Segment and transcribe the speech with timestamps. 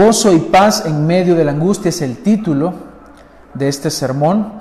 [0.00, 2.72] Gozo y paz en medio de la angustia es el título
[3.52, 4.54] de este sermón.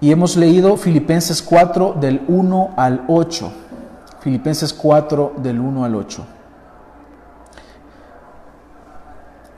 [0.00, 3.52] Y hemos leído Filipenses 4 del 1 al 8.
[4.18, 6.26] Filipenses 4 del 1 al 8.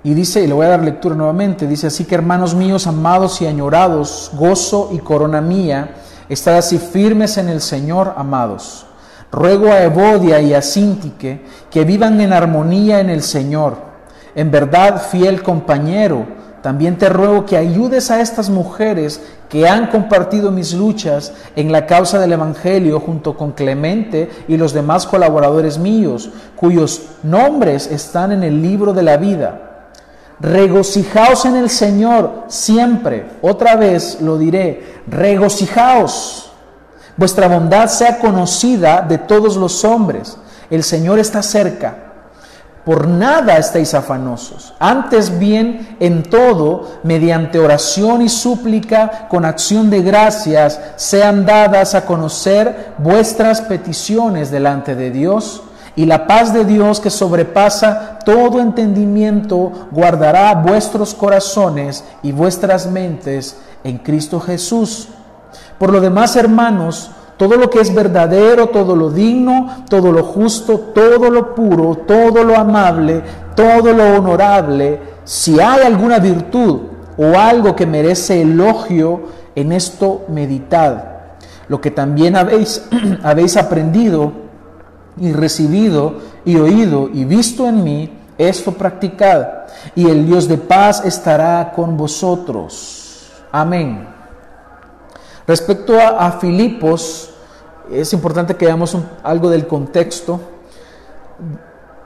[0.05, 3.41] Y dice, y le voy a dar lectura nuevamente, dice así que hermanos míos, amados
[3.41, 5.95] y añorados, gozo y corona mía,
[6.29, 8.87] estad así firmes en el Señor, amados.
[9.33, 13.88] Ruego a Evodia y a Sintique que vivan en armonía en el Señor.
[14.39, 16.25] En verdad, fiel compañero,
[16.63, 21.87] también te ruego que ayudes a estas mujeres que han compartido mis luchas en la
[21.87, 28.45] causa del Evangelio junto con Clemente y los demás colaboradores míos, cuyos nombres están en
[28.45, 29.91] el libro de la vida.
[30.39, 33.27] Regocijaos en el Señor siempre.
[33.43, 36.53] Otra vez lo diré, regocijaos.
[37.17, 40.37] Vuestra bondad sea conocida de todos los hombres.
[40.71, 42.08] El Señor está cerca.
[42.89, 44.73] Por nada estéis afanosos.
[44.79, 52.07] Antes bien, en todo, mediante oración y súplica, con acción de gracias, sean dadas a
[52.07, 55.65] conocer vuestras peticiones delante de Dios.
[55.97, 63.59] Y la paz de Dios que sobrepasa todo entendimiento guardará vuestros corazones y vuestras mentes
[63.85, 65.09] en Cristo Jesús.
[65.79, 70.91] Por lo demás, hermanos, todo lo que es verdadero, todo lo digno, todo lo justo,
[70.93, 73.23] todo lo puro, todo lo amable,
[73.55, 76.81] todo lo honorable, si hay alguna virtud
[77.17, 81.05] o algo que merece elogio, en esto meditad.
[81.69, 82.89] Lo que también habéis,
[83.23, 84.33] habéis aprendido
[85.17, 86.15] y recibido
[86.45, 89.47] y oído y visto en mí, esto practicad,
[89.95, 93.31] y el Dios de paz estará con vosotros.
[93.51, 94.18] Amén.
[95.49, 97.31] Respecto a, Filipos,
[97.91, 100.39] es importante que veamos algo del contexto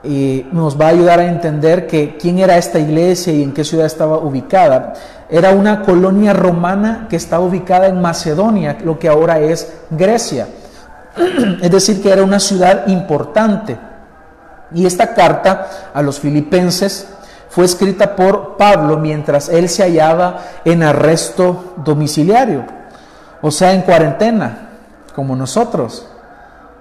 [0.01, 3.65] y nos va a ayudar a entender que quién era esta iglesia y en qué
[3.65, 4.93] ciudad estaba ubicada.
[5.29, 10.47] Era una colonia romana que estaba ubicada en Macedonia, lo que ahora es Grecia.
[11.61, 13.77] Es decir, que era una ciudad importante.
[14.73, 17.09] Y esta carta a los filipenses
[17.49, 22.82] fue escrita por Pablo mientras él se hallaba en arresto domiciliario
[23.43, 24.69] o sea, en cuarentena,
[25.13, 26.07] como nosotros.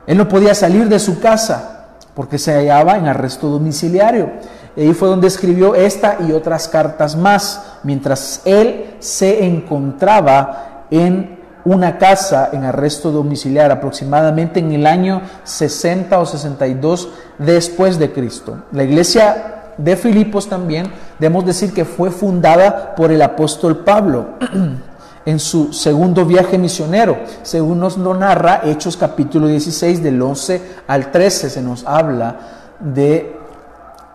[0.07, 4.31] Él no podía salir de su casa porque se hallaba en arresto domiciliario.
[4.77, 11.41] Y ahí fue donde escribió esta y otras cartas más, mientras él se encontraba en
[11.65, 17.09] una casa en arresto domiciliario, aproximadamente en el año 60 o 62
[17.39, 18.63] después de Cristo.
[18.71, 24.39] La iglesia de Filipos también, debemos decir que fue fundada por el apóstol Pablo.
[25.25, 27.19] en su segundo viaje misionero.
[27.43, 32.37] Según nos lo narra Hechos capítulo 16 del 11 al 13 se nos habla
[32.81, 33.37] de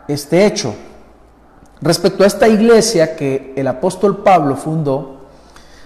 [0.08, 0.74] este hecho.
[1.82, 5.18] Respecto a esta iglesia que el apóstol Pablo fundó,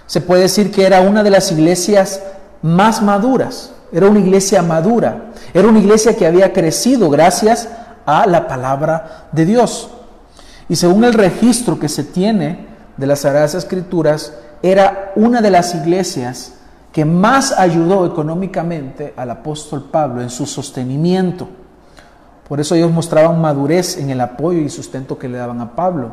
[0.06, 2.20] se puede decir que era una de las iglesias
[2.62, 7.68] más maduras, era una iglesia madura, era una iglesia que había crecido gracias
[8.06, 9.90] a la palabra de Dios.
[10.68, 12.66] Y según el registro que se tiene
[12.96, 16.54] de las Sagradas Escrituras, era una de las iglesias
[16.92, 21.48] que más ayudó económicamente al apóstol Pablo en su sostenimiento.
[22.48, 26.12] Por eso ellos mostraban madurez en el apoyo y sustento que le daban a Pablo.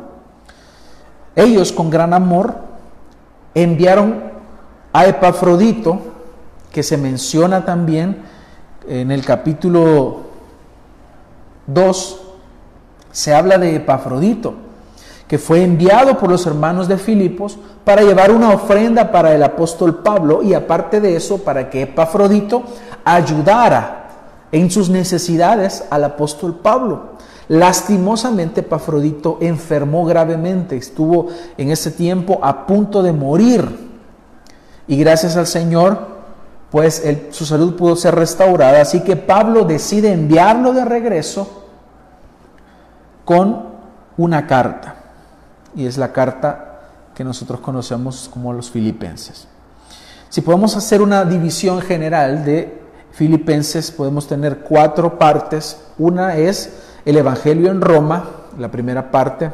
[1.36, 2.56] Ellos con gran amor
[3.54, 4.22] enviaron
[4.92, 6.00] a Epafrodito,
[6.72, 8.22] que se menciona también
[8.88, 10.20] en el capítulo
[11.66, 12.22] 2,
[13.12, 14.69] se habla de Epafrodito
[15.30, 20.02] que fue enviado por los hermanos de Filipos para llevar una ofrenda para el apóstol
[20.02, 22.64] Pablo y aparte de eso para que Epafrodito
[23.04, 24.08] ayudara
[24.50, 27.10] en sus necesidades al apóstol Pablo.
[27.46, 33.88] Lastimosamente Epafrodito enfermó gravemente, estuvo en ese tiempo a punto de morir.
[34.88, 36.08] Y gracias al Señor
[36.72, 41.66] pues su salud pudo ser restaurada, así que Pablo decide enviarlo de regreso
[43.24, 43.70] con
[44.16, 44.96] una carta
[45.74, 46.80] y es la carta
[47.14, 49.46] que nosotros conocemos como los filipenses.
[50.28, 52.80] Si podemos hacer una división general de
[53.12, 55.76] filipenses, podemos tener cuatro partes.
[55.98, 56.70] Una es
[57.04, 59.50] el Evangelio en Roma, la primera parte.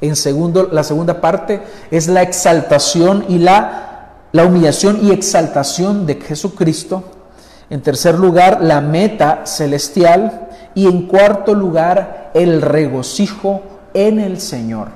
[0.00, 6.16] En segundo, la segunda parte es la exaltación y la, la humillación y exaltación de
[6.16, 7.04] Jesucristo.
[7.70, 10.48] En tercer lugar, la meta celestial.
[10.74, 13.62] Y en cuarto lugar, el regocijo
[13.94, 14.88] en el Señor.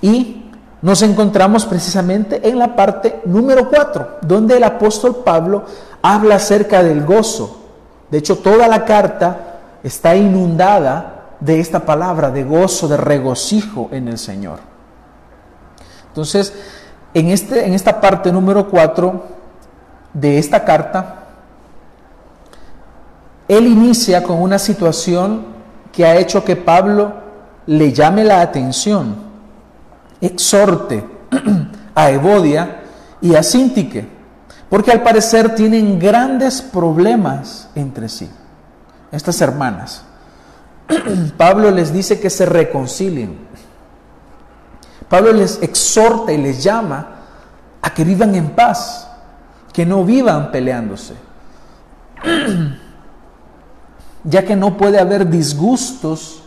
[0.00, 0.50] Y
[0.80, 5.64] nos encontramos precisamente en la parte número 4, donde el apóstol Pablo
[6.02, 7.60] habla acerca del gozo.
[8.10, 14.08] De hecho, toda la carta está inundada de esta palabra, de gozo, de regocijo en
[14.08, 14.60] el Señor.
[16.08, 16.52] Entonces,
[17.14, 19.22] en, este, en esta parte número 4
[20.14, 21.26] de esta carta,
[23.48, 25.46] él inicia con una situación
[25.92, 27.27] que ha hecho que Pablo
[27.68, 29.14] le llame la atención,
[30.22, 31.04] exhorte
[31.94, 32.80] a Evodia
[33.20, 34.08] y a Sintique,
[34.70, 38.28] porque al parecer tienen grandes problemas entre sí,
[39.12, 40.02] estas hermanas.
[41.36, 43.36] Pablo les dice que se reconcilien.
[45.06, 47.06] Pablo les exhorta y les llama
[47.82, 49.10] a que vivan en paz,
[49.74, 51.14] que no vivan peleándose,
[54.24, 56.44] ya que no puede haber disgustos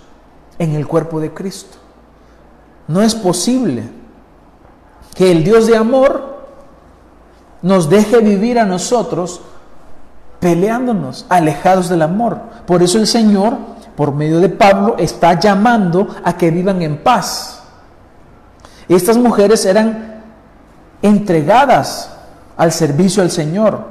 [0.61, 1.79] en el cuerpo de Cristo.
[2.87, 3.83] No es posible
[5.15, 6.45] que el Dios de amor
[7.63, 9.41] nos deje vivir a nosotros
[10.39, 12.37] peleándonos, alejados del amor.
[12.67, 13.57] Por eso el Señor,
[13.95, 17.63] por medio de Pablo, está llamando a que vivan en paz.
[18.87, 20.21] Estas mujeres eran
[21.01, 22.11] entregadas
[22.55, 23.83] al servicio al Señor.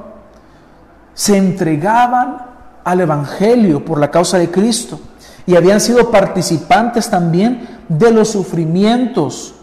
[1.15, 2.47] Se entregaban
[2.85, 5.01] al Evangelio por la causa de Cristo
[5.47, 9.55] y habían sido participantes también de los sufrimientos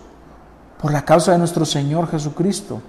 [0.81, 2.81] por la causa de nuestro Señor Jesucristo.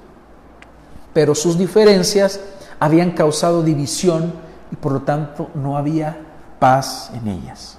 [1.12, 2.40] Pero sus diferencias
[2.78, 4.32] habían causado división
[4.70, 6.18] y por lo tanto no había
[6.58, 7.78] paz en ellas.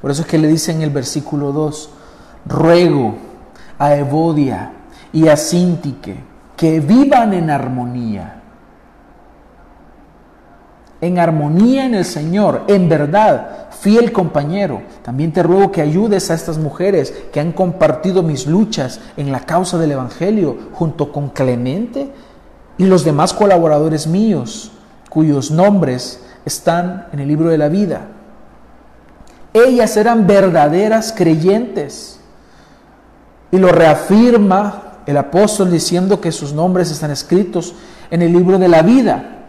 [0.00, 1.90] Por eso es que le dice en el versículo 2,
[2.46, 3.14] ruego
[3.78, 4.72] a Evodia
[5.12, 6.16] y a Sintique,
[6.56, 8.41] que vivan en armonía.
[11.02, 14.82] En armonía en el Señor, en verdad, fiel compañero.
[15.02, 19.40] También te ruego que ayudes a estas mujeres que han compartido mis luchas en la
[19.40, 22.12] causa del Evangelio, junto con Clemente
[22.78, 24.70] y los demás colaboradores míos,
[25.10, 28.02] cuyos nombres están en el libro de la vida.
[29.52, 32.20] Ellas eran verdaderas creyentes
[33.50, 37.74] y lo reafirma el apóstol diciendo que sus nombres están escritos
[38.12, 39.41] en el libro de la vida.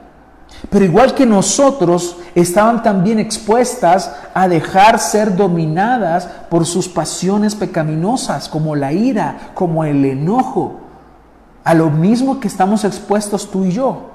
[0.70, 8.50] Pero igual que nosotros, estaban también expuestas a dejar ser dominadas por sus pasiones pecaminosas,
[8.50, 10.80] como la ira, como el enojo,
[11.64, 14.14] a lo mismo que estamos expuestos tú y yo.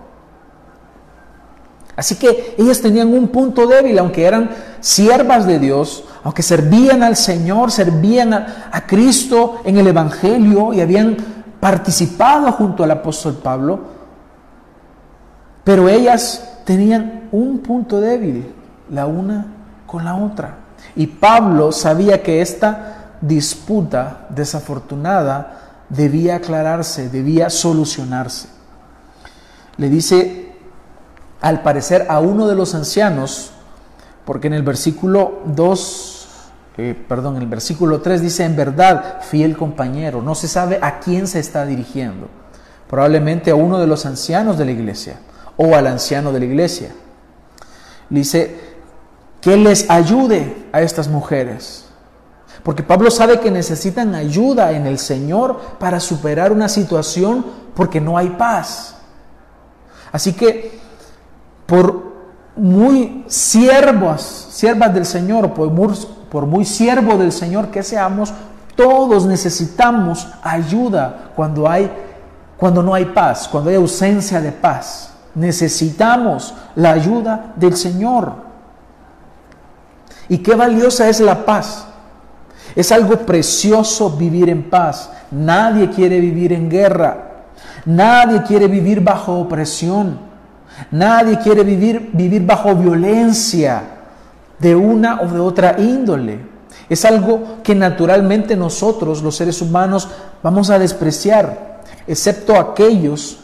[1.99, 7.17] Así que ellas tenían un punto débil, aunque eran siervas de Dios, aunque servían al
[7.17, 11.17] Señor, servían a, Cristo en el Evangelio y habían
[11.59, 13.81] participado junto al apóstol Pablo,
[15.69, 18.55] pero ellas tenían un punto débil,
[18.89, 19.49] la una
[19.87, 20.61] con la otra.
[20.97, 28.49] Y Pablo sabía que esta disputa desafortunada debía aclararse, debía solucionarse.
[29.77, 30.55] Le dice,
[31.43, 33.51] al parecer, a uno de los ancianos,
[34.25, 36.29] porque en el versículo 2,
[36.79, 40.99] eh, perdón, en el versículo 3 dice, en verdad, fiel compañero, no se sabe a
[40.99, 42.29] quién se está dirigiendo.
[42.89, 45.19] Probablemente a uno de los ancianos de la iglesia
[45.59, 46.93] o al anciano de la iglesia.
[48.09, 48.69] Dice,
[49.41, 51.85] que les ayude a estas mujeres.
[52.63, 57.45] Porque Pablo sabe que necesitan ayuda en el Señor para superar una situación
[57.75, 58.97] porque no hay paz.
[60.11, 60.79] Así que
[61.67, 62.09] por
[62.57, 65.95] muy siervos, siervas del Señor, por muy,
[66.31, 68.33] por muy siervo del Señor que seamos,
[68.75, 71.91] todos necesitamos ayuda cuando hay
[72.57, 75.13] cuando no hay paz, cuando hay ausencia de paz.
[75.39, 78.33] Necesitamos la ayuda del Señor.
[80.29, 81.87] Y qué valiosa es la paz.
[82.75, 85.13] Es algo precioso vivir en paz.
[85.31, 87.45] Nadie quiere vivir en guerra.
[87.85, 90.19] Nadie quiere vivir bajo opresión.
[90.91, 93.83] Nadie quiere vivir, vivir bajo violencia
[94.59, 96.41] de una o de otra índole.
[96.89, 100.09] Es algo que naturalmente nosotros, los seres humanos,
[100.43, 103.39] vamos a despreciar, excepto aquellos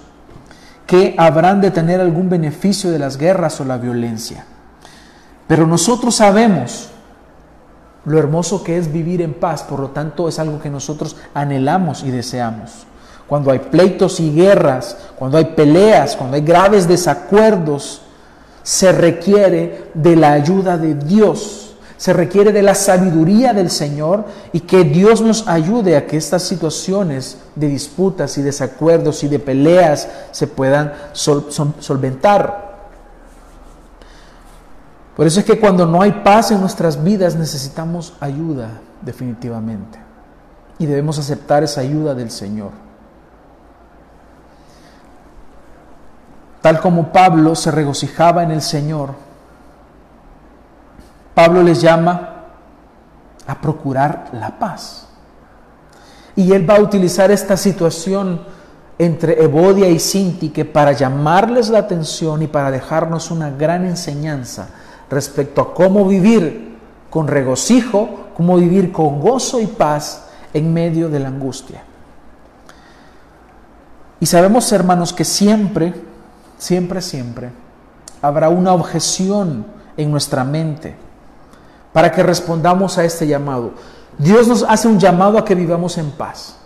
[0.87, 4.45] que habrán de tener algún beneficio de las guerras o la violencia.
[5.47, 6.91] Pero nosotros sabemos
[8.05, 12.03] lo hermoso que es vivir en paz, por lo tanto es algo que nosotros anhelamos
[12.03, 12.87] y deseamos
[13.27, 18.03] cuando hay pleitos y guerras, cuando hay peleas, cuando hay graves desacuerdos,
[18.63, 21.64] se requiere de la ayuda de Dios,
[21.97, 26.43] se requiere de la sabiduría del Señor y que Dios nos ayude a que estas
[26.43, 32.75] situaciones de disputas y desacuerdos y de peleas se puedan solventar.
[35.17, 39.99] Por eso es que cuando no hay paz en nuestras vidas necesitamos ayuda definitivamente
[40.79, 42.85] y debemos aceptar esa ayuda del Señor.
[46.65, 49.11] tal como Pablo se regocijaba en el Señor.
[51.35, 52.35] Pablo les llama
[53.47, 55.09] a procurar la paz.
[56.37, 58.41] Y él va a utilizar esta situación
[58.99, 64.69] entre Evodia y Sintique para llamarles la atención y para dejarnos una gran enseñanza
[65.11, 66.79] respecto a cómo vivir
[67.11, 71.83] con regocijo, cómo vivir con gozo y paz en medio de la angustia.
[74.21, 75.95] Y sabemos, hermanos, que siempre,
[76.57, 77.51] siempre, siempre
[78.23, 81.04] habrá una objeción en nuestra mente
[81.95, 83.71] para que respondamos a este llamado.
[84.19, 86.57] Dios nos hace un llamado a que vivamos en paz.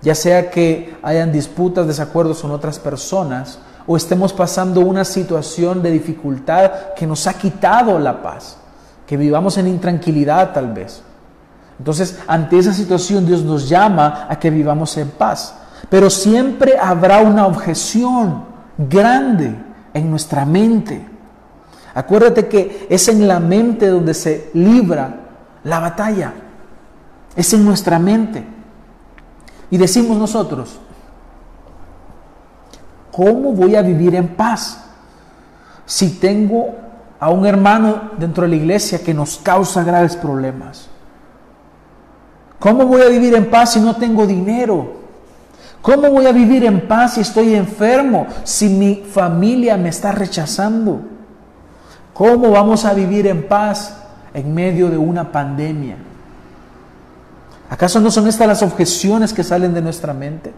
[0.00, 5.90] Ya sea que hayan disputas, desacuerdos con otras personas, o estemos pasando una situación de
[5.90, 8.56] dificultad que nos ha quitado la paz,
[9.06, 11.02] que vivamos en intranquilidad tal vez.
[11.78, 15.54] Entonces, ante esa situación Dios nos llama a que vivamos en paz.
[15.90, 18.44] Pero siempre habrá una objeción
[18.78, 19.54] grande
[19.92, 21.15] en nuestra mente.
[21.96, 25.16] Acuérdate que es en la mente donde se libra
[25.64, 26.34] la batalla.
[27.34, 28.44] Es en nuestra mente.
[29.70, 30.78] Y decimos nosotros,
[33.10, 34.84] ¿cómo voy a vivir en paz
[35.86, 36.74] si tengo
[37.18, 40.88] a un hermano dentro de la iglesia que nos causa graves problemas?
[42.58, 44.96] ¿Cómo voy a vivir en paz si no tengo dinero?
[45.80, 51.15] ¿Cómo voy a vivir en paz si estoy enfermo, si mi familia me está rechazando?
[52.16, 53.94] ¿Cómo vamos a vivir en paz
[54.32, 55.96] en medio de una pandemia?
[57.68, 60.52] ¿Acaso no son estas las objeciones que salen de nuestra mente?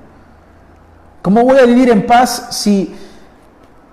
[1.21, 2.95] ¿Cómo voy a vivir en paz si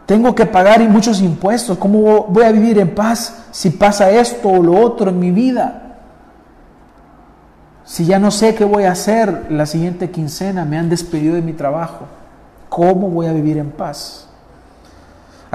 [0.06, 1.78] tengo que pagar muchos impuestos?
[1.80, 5.98] ¿Cómo voy a vivir en paz si pasa esto o lo otro en mi vida?
[7.84, 11.42] Si ya no sé qué voy a hacer la siguiente quincena, me han despedido de
[11.42, 12.06] mi trabajo,
[12.70, 14.25] ¿cómo voy a vivir en paz?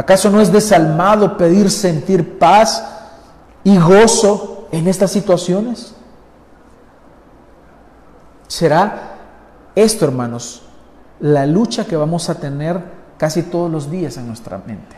[0.01, 2.83] ¿Acaso no es desalmado pedir sentir paz
[3.63, 5.93] y gozo en estas situaciones?
[8.49, 9.19] Será
[9.75, 10.63] esto, hermanos,
[11.21, 12.83] la lucha que vamos a tener
[13.19, 14.97] casi todos los días en nuestra mente.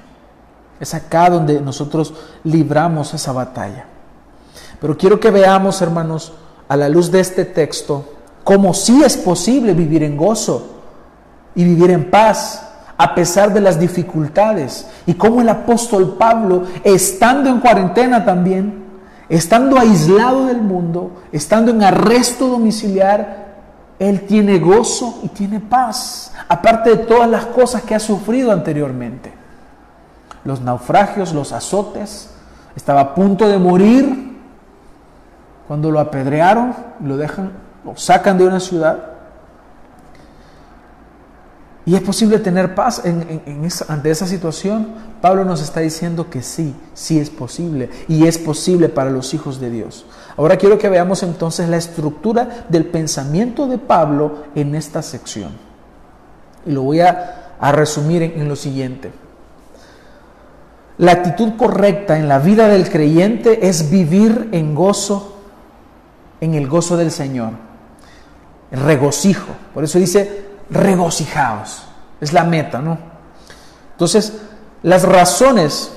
[0.79, 3.87] Es acá donde nosotros libramos esa batalla.
[4.81, 6.33] Pero quiero que veamos, hermanos,
[6.69, 8.05] a la luz de este texto,
[8.45, 10.65] cómo sí es posible vivir en gozo
[11.57, 12.69] y vivir en paz
[13.03, 14.87] a pesar de las dificultades.
[15.07, 18.85] Y cómo el apóstol Pablo, estando en cuarentena también,
[19.29, 23.55] estando aislado del mundo, estando en arresto domiciliar,
[23.99, 29.33] él tiene gozo y tiene paz, aparte de todas las cosas que ha sufrido anteriormente.
[30.45, 32.31] Los naufragios, los azotes,
[32.77, 34.39] estaba a punto de morir
[35.67, 37.51] cuando lo apedrearon, lo dejan,
[37.85, 39.12] lo sacan de una ciudad.
[41.85, 43.03] Y es posible tener paz
[43.89, 44.87] ante esa situación.
[45.21, 47.91] Pablo nos está diciendo que sí, sí es posible.
[48.07, 50.07] Y es posible para los hijos de Dios.
[50.37, 55.51] Ahora quiero que veamos entonces la estructura del pensamiento de Pablo en esta sección.
[56.65, 59.11] Y lo voy a, resumir en, en lo siguiente.
[60.99, 65.37] La actitud correcta en la vida del creyente es vivir en gozo,
[66.41, 67.55] en el gozo del Señor.
[68.71, 69.53] Regocijo.
[69.75, 71.85] Por eso dice, regocijaos.
[72.21, 72.99] Es la meta, ¿no?
[73.93, 74.33] Entonces,
[74.83, 75.93] las razones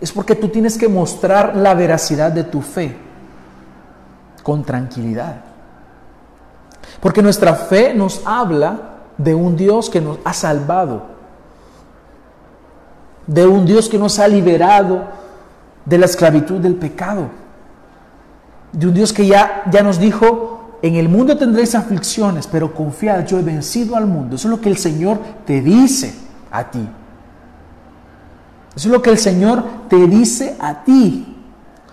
[0.00, 2.96] es porque tú tienes que mostrar la veracidad de tu fe
[4.42, 5.36] con tranquilidad.
[7.00, 8.78] Porque nuestra fe nos habla
[9.16, 11.02] de un Dios que nos ha salvado,
[13.26, 15.04] de un Dios que nos ha liberado
[15.84, 17.28] de la esclavitud del pecado,
[18.72, 23.26] de un Dios que ya, ya nos dijo, en el mundo tendréis aflicciones, pero confiad,
[23.26, 24.36] yo he vencido al mundo.
[24.36, 26.14] Eso es lo que el Señor te dice
[26.50, 26.88] a ti.
[28.76, 31.36] Eso es lo que el Señor te dice a ti.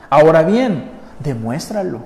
[0.10, 2.02] Ahora bien, demuéstralo.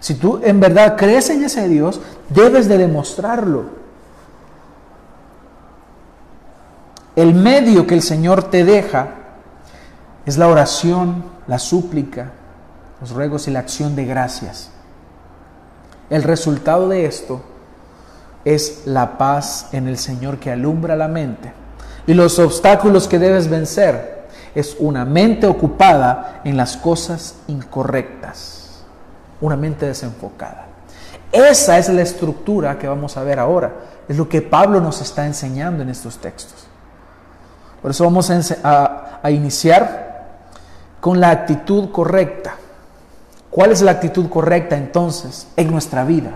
[0.00, 3.64] Si tú en verdad crees en ese Dios, debes de demostrarlo.
[7.16, 9.08] El medio que el Señor te deja
[10.26, 12.32] es la oración, la súplica,
[13.00, 14.75] los ruegos y la acción de gracias.
[16.08, 17.40] El resultado de esto
[18.44, 21.52] es la paz en el Señor que alumbra la mente.
[22.06, 28.84] Y los obstáculos que debes vencer es una mente ocupada en las cosas incorrectas,
[29.40, 30.66] una mente desenfocada.
[31.32, 33.72] Esa es la estructura que vamos a ver ahora.
[34.08, 36.66] Es lo que Pablo nos está enseñando en estos textos.
[37.82, 40.06] Por eso vamos a, a iniciar
[41.00, 42.54] con la actitud correcta.
[43.56, 46.32] ¿Cuál es la actitud correcta entonces en nuestra vida?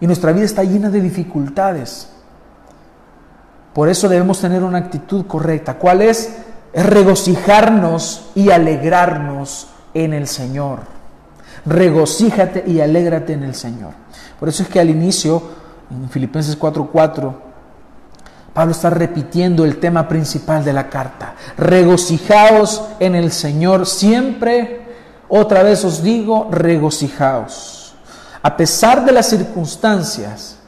[0.00, 2.08] Y nuestra vida está llena de dificultades.
[3.72, 5.74] Por eso debemos tener una actitud correcta.
[5.74, 6.36] ¿Cuál es?
[6.72, 10.80] Es regocijarnos y alegrarnos en el Señor.
[11.64, 13.92] regocíjate y alégrate en el Señor.
[14.40, 15.40] Por eso es que al inicio,
[15.92, 17.34] en Filipenses 4:4,
[18.52, 21.36] Pablo está repitiendo el tema principal de la carta.
[21.56, 24.85] Regocijaos en el Señor siempre.
[25.28, 27.94] Otra vez os digo, regocijaos.
[28.42, 30.58] A pesar de las circunstancias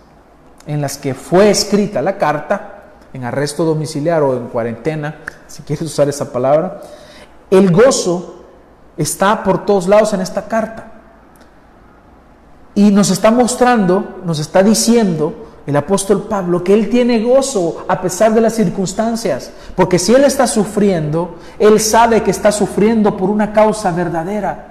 [0.67, 2.75] en las que fue escrita la carta,
[3.13, 6.81] en arresto domiciliar o en cuarentena, si quieres usar esa palabra,
[7.51, 8.45] el gozo
[8.97, 10.93] está por todos lados en esta carta.
[12.75, 18.01] Y nos está mostrando, nos está diciendo el apóstol Pablo que él tiene gozo a
[18.01, 23.29] pesar de las circunstancias, porque si él está sufriendo, él sabe que está sufriendo por
[23.29, 24.69] una causa verdadera.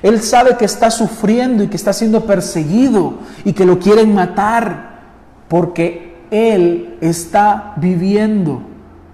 [0.00, 5.00] Él sabe que está sufriendo y que está siendo perseguido y que lo quieren matar
[5.48, 8.62] porque él está viviendo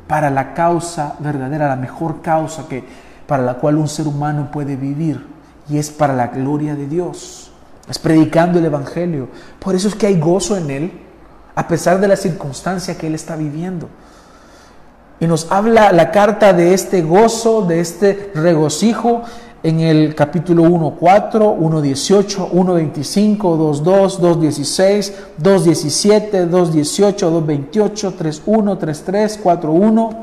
[0.07, 2.85] para la causa verdadera, la mejor causa que
[3.27, 5.27] para la cual un ser humano puede vivir
[5.71, 7.48] y es para la gloria de Dios.
[7.89, 9.29] Es predicando el evangelio.
[9.59, 10.93] Por eso es que hay gozo en él
[11.55, 13.89] a pesar de la circunstancia que él está viviendo.
[15.21, 19.23] Y nos habla la carta de este gozo, de este regocijo
[19.65, 30.17] en el capítulo 1.4, 1.18, 1.25, 2.2, 2.16, 2.17, 2.18, 2.28, 3.1, 3.3, 4.1,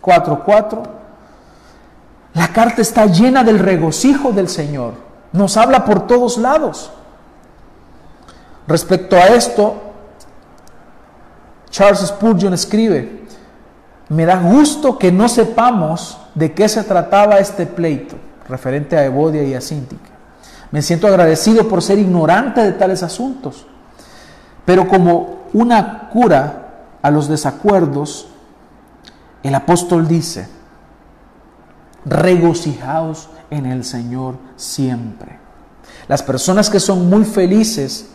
[0.00, 0.82] 4.4.
[2.32, 4.94] La carta está llena del regocijo del Señor.
[5.32, 6.90] Nos habla por todos lados.
[8.66, 9.76] Respecto a esto,
[11.70, 13.26] Charles Spurgeon escribe,
[14.08, 18.16] me da gusto que no sepamos de qué se trataba este pleito,
[18.48, 20.10] referente a Evodia y a Cíntica.
[20.70, 23.66] Me siento agradecido por ser ignorante de tales asuntos,
[24.64, 26.66] pero como una cura
[27.02, 28.28] a los desacuerdos,
[29.42, 30.48] el apóstol dice,
[32.04, 35.38] regocijaos en el Señor siempre.
[36.08, 38.06] Las personas que son muy felices,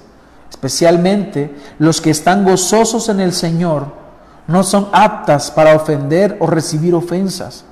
[0.49, 3.87] especialmente los que están gozosos en el Señor,
[4.47, 7.63] no son aptas para ofender o recibir ofensas.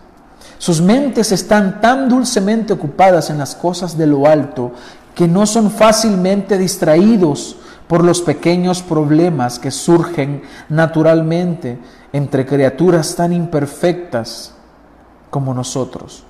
[0.58, 4.74] Sus mentes están tan dulcemente ocupadas en las cosas de lo alto
[5.16, 11.80] que no son fácilmente distraídos por los pequeños problemas que surgen naturalmente
[12.14, 14.54] entre criaturas tan imperfectas
[15.30, 16.24] como nosotros.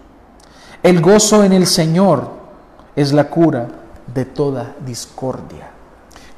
[0.81, 2.29] El gozo en el Señor
[2.95, 3.67] es la cura
[4.13, 5.71] de toda discordia.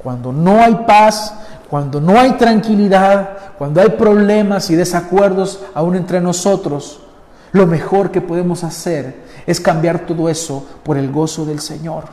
[0.01, 1.33] Cuando no hay paz,
[1.69, 7.01] cuando no hay tranquilidad, cuando hay problemas y desacuerdos aún entre nosotros,
[7.51, 12.05] lo mejor que podemos hacer es cambiar todo eso por el gozo del Señor.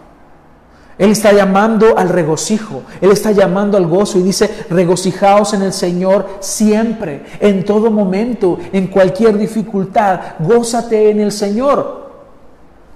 [0.99, 5.73] Él está llamando al regocijo, Él está llamando al gozo y dice, regocijaos en el
[5.73, 12.08] Señor siempre, en todo momento, en cualquier dificultad, gózate en el Señor,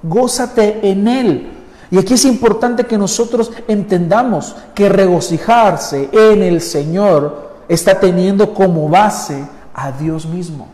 [0.03, 1.51] gózate en Él.
[1.91, 8.89] Y aquí es importante que nosotros entendamos que regocijarse en el Señor está teniendo como
[8.89, 10.69] base a Dios mismo.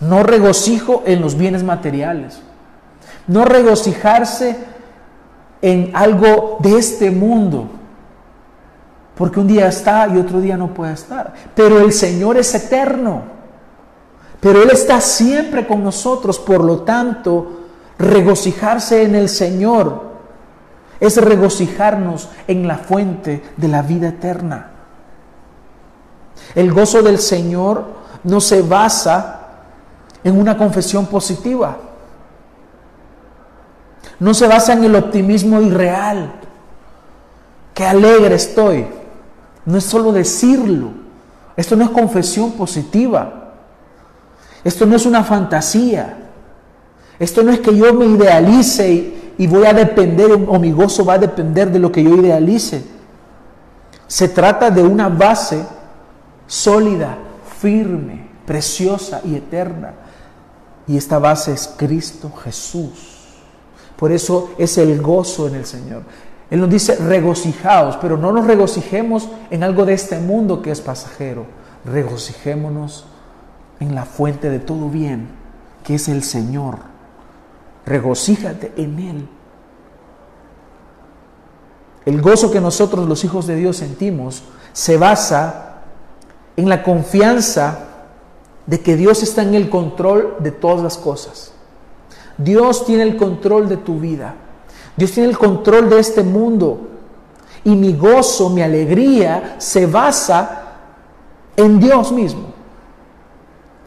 [0.00, 2.40] No regocijo en los bienes materiales.
[3.26, 4.56] No regocijarse
[5.62, 7.70] en algo de este mundo.
[9.14, 11.32] Porque un día está y otro día no puede estar.
[11.54, 13.31] Pero el Señor es eterno.
[14.42, 16.38] Pero Él está siempre con nosotros.
[16.38, 17.62] Por lo tanto,
[18.02, 20.02] Regocijarse en el Señor
[20.98, 24.70] es regocijarnos en la fuente de la vida eterna.
[26.56, 27.84] El gozo del Señor
[28.24, 29.40] no se basa
[30.24, 31.76] en una confesión positiva.
[34.18, 36.32] No se basa en el optimismo irreal.
[37.72, 38.84] Qué alegre estoy.
[39.64, 40.88] No es solo decirlo.
[41.56, 43.41] Esto no es confesión positiva.
[44.64, 46.18] Esto no es una fantasía.
[47.18, 51.14] Esto no es que yo me idealice y, voy a depender, o mi gozo va
[51.14, 52.84] a depender de lo que yo idealice.
[54.06, 55.64] Se trata de una base
[56.46, 57.16] sólida,
[57.60, 59.94] firme, preciosa y eterna.
[60.86, 63.38] Y esta base es Cristo Jesús.
[63.96, 66.02] Por eso es el gozo en el Señor.
[66.50, 70.80] Él nos dice regocijaos, pero no nos regocijemos en algo de este mundo que es
[70.80, 71.46] pasajero.
[71.84, 73.06] Regocijémonos
[73.82, 75.28] en la fuente de todo bien,
[75.84, 76.92] que es el Señor
[77.86, 79.28] regocíjate en Él.
[82.04, 84.42] El gozo que nosotros los hijos de Dios sentimos
[84.72, 85.82] se basa
[86.56, 87.78] en la confianza
[88.66, 91.52] de que Dios está en el control de todas las cosas.
[92.38, 94.34] Dios tiene el control de tu vida.
[94.96, 96.88] Dios tiene el control de este mundo.
[97.64, 100.62] Y mi gozo, mi alegría se basa
[101.56, 102.51] en Dios mismo.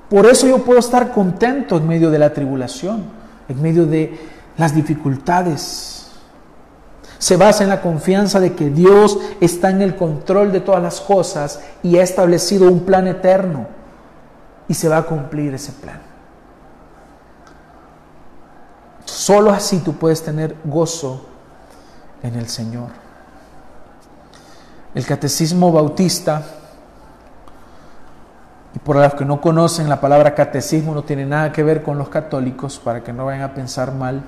[0.09, 3.25] Por eso yo puedo estar contento en medio de la tribulación.
[3.47, 4.17] en medio de
[4.57, 6.07] las dificultades.
[7.17, 10.99] Se basa en la confianza de que Dios está en el control de todas las
[10.99, 13.67] cosas y ha establecido un plan eterno
[14.67, 16.01] y se va a cumplir ese plan.
[19.05, 21.25] Solo así tú puedes tener gozo
[22.21, 22.89] en el Señor.
[24.93, 26.43] El catecismo bautista,
[28.75, 31.97] y por los que no conocen la palabra catecismo, no tiene nada que ver con
[31.97, 34.23] los católicos, para que no vayan a pensar mal.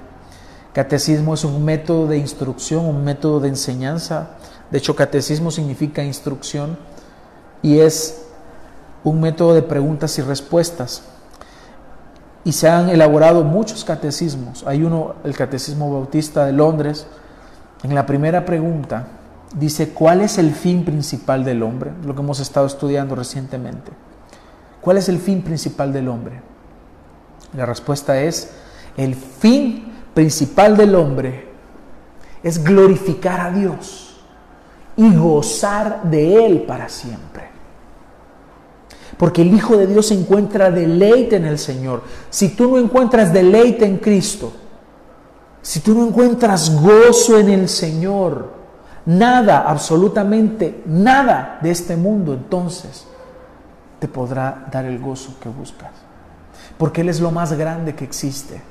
[0.74, 4.30] Catecismo es un método de instrucción, un método de enseñanza.
[4.72, 6.78] De hecho, catecismo significa instrucción
[7.62, 8.26] y es
[9.04, 11.04] un método de preguntas y respuestas.
[12.46, 14.64] Y se han elaborado muchos catecismos.
[14.66, 17.08] Hay uno, el Catecismo Bautista de Londres.
[17.84, 19.08] En la primera pregunta
[19.54, 21.92] dice, ¿cuál es el fin principal del hombre?
[22.06, 24.07] Lo que hemos estado estudiando recientemente.
[24.82, 26.42] ¿Cuál es el fin principal del hombre?
[27.56, 28.52] La respuesta es,
[28.96, 31.48] el fin principal del hombre
[32.44, 34.18] es glorificar a Dios
[34.96, 37.48] y gozar de Él para siempre.
[39.18, 42.04] Porque el Hijo de Dios encuentra deleite en el Señor.
[42.30, 44.52] Si tú no encuentras deleite en Cristo,
[45.62, 48.54] si tú no encuentras gozo en el Señor,
[49.06, 53.07] nada, absolutamente nada de este mundo, entonces
[54.00, 55.92] te podrá dar el gozo que buscas.
[56.78, 58.62] Porque Él es lo más grande que existe.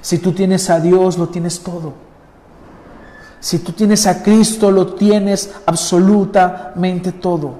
[0.00, 1.92] Si tú tienes a Dios, lo tienes todo.
[3.40, 7.56] Si tú tienes a Cristo, lo tienes absolutamente todo.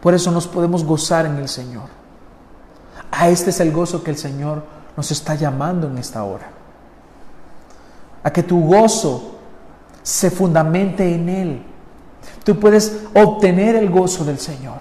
[0.00, 1.88] Por eso nos podemos gozar en el Señor.
[3.10, 4.64] A este es el gozo que el Señor
[4.96, 6.50] nos está llamando en esta hora.
[8.22, 9.36] A que tu gozo
[10.02, 11.62] se fundamente en Él.
[12.46, 14.78] Tú puedes obtener el gozo del Señor.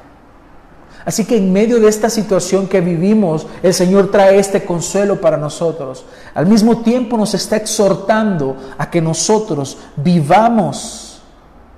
[1.04, 5.36] Así que en medio de esta situación que vivimos, el Señor trae este consuelo para
[5.36, 6.06] nosotros.
[6.36, 11.24] Al mismo tiempo nos está exhortando a que nosotros vivamos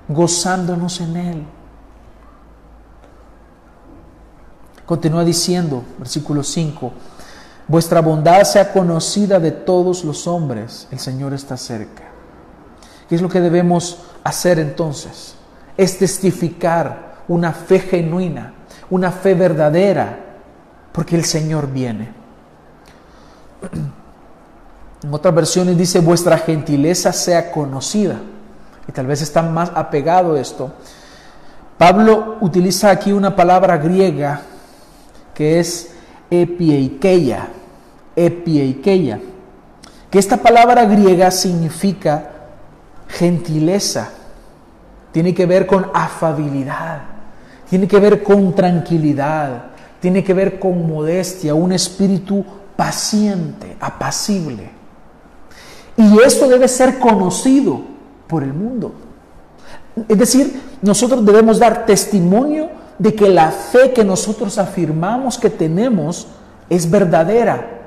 [0.08, 1.46] gozándonos en Él.
[4.84, 6.92] Continúa diciendo, versículo 5,
[7.66, 12.04] vuestra bondad sea conocida de todos los hombres, el Señor está cerca.
[13.08, 15.37] ¿Qué es lo que debemos hacer entonces?
[15.78, 18.52] Es testificar una fe genuina,
[18.90, 20.18] una fe verdadera,
[20.92, 22.12] porque el Señor viene.
[25.00, 28.16] En otras versiones dice, vuestra gentileza sea conocida.
[28.88, 30.72] Y tal vez está más apegado a esto.
[31.78, 34.40] Pablo utiliza aquí una palabra griega
[35.34, 35.90] que es
[36.28, 37.48] epieikeia,
[38.16, 39.20] epieikeia,
[40.10, 42.30] que esta palabra griega significa
[43.06, 44.10] gentileza,
[45.12, 47.00] tiene que ver con afabilidad,
[47.68, 49.64] tiene que ver con tranquilidad,
[50.00, 52.44] tiene que ver con modestia, un espíritu
[52.76, 54.70] paciente, apacible.
[55.96, 57.80] Y esto debe ser conocido
[58.28, 58.92] por el mundo.
[60.06, 66.28] Es decir, nosotros debemos dar testimonio de que la fe que nosotros afirmamos que tenemos
[66.68, 67.78] es verdadera.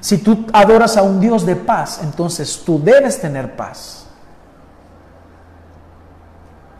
[0.00, 4.05] Si tú adoras a un Dios de paz, entonces tú debes tener paz.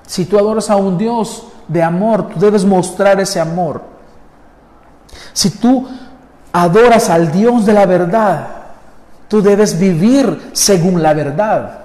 [0.07, 3.83] Si tú adoras a un Dios de amor, tú debes mostrar ese amor.
[5.33, 5.87] Si tú
[6.53, 8.49] adoras al Dios de la verdad,
[9.29, 11.81] tú debes vivir según la verdad.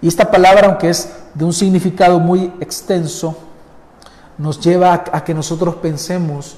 [0.00, 3.36] Y esta palabra, aunque es de un significado muy extenso,
[4.36, 6.56] nos lleva a, que nosotros pensemos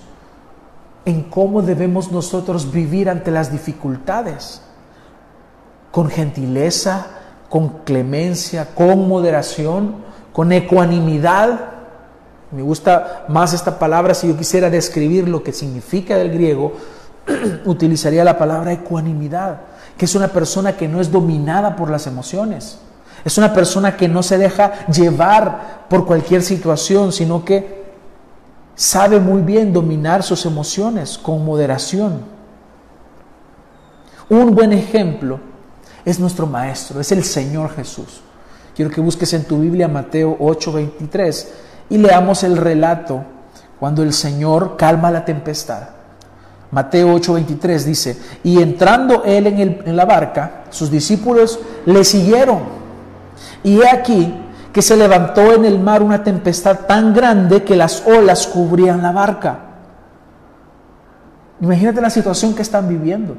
[1.05, 4.63] en cómo debemos nosotros vivir ante las dificultades,
[5.93, 7.07] con gentileza,
[7.49, 9.97] con clemencia, con moderación,
[10.33, 11.61] con ecuanimidad.
[12.51, 16.73] Me gusta más esta palabra, si yo quisiera describir lo que significa del griego,
[17.65, 19.61] utilizaría la palabra ecuanimidad,
[19.97, 22.79] que es una persona que no es dominada por las emociones
[23.27, 27.87] es una persona que no se deja llevar por cualquier situación, sino que
[28.77, 32.21] sabe muy bien dominar sus emociones con moderación.
[34.29, 35.41] Un buen ejemplo
[36.07, 38.23] es nuestro Maestro, es el Señor Jesús.
[38.77, 41.49] Quiero que busques en tu Biblia Mateo 8:23
[41.91, 43.25] y leamos el relato
[43.81, 45.89] cuando el Señor calma la tempestad.
[46.71, 52.61] Mateo 8:23 dice, y entrando él en, en la barca, sus discípulos le siguieron.
[53.65, 54.33] Y he aquí
[54.73, 59.11] que se levantó en el mar una tempestad tan grande que las olas cubrían la
[59.11, 59.59] barca.
[61.61, 63.37] Imagínate la situación que están viviendo.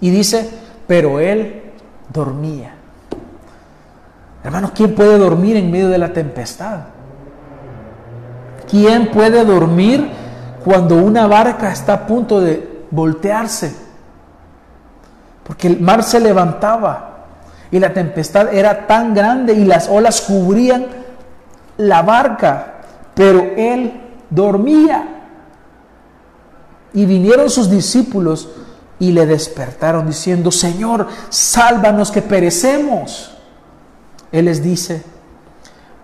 [0.00, 1.62] Y dice, pero él
[2.12, 2.74] dormía.
[4.42, 6.80] Hermanos, ¿quién puede dormir en medio de la tempestad?
[8.68, 10.10] ¿Quién puede dormir
[10.64, 13.74] cuando una barca está a punto de voltearse,
[15.44, 17.26] porque el mar se levantaba
[17.70, 20.86] y la tempestad era tan grande y las olas cubrían
[21.76, 22.74] la barca,
[23.14, 25.06] pero él dormía.
[26.94, 28.48] Y vinieron sus discípulos
[28.98, 33.32] y le despertaron diciendo, Señor, sálvanos que perecemos.
[34.32, 35.02] Él les dice,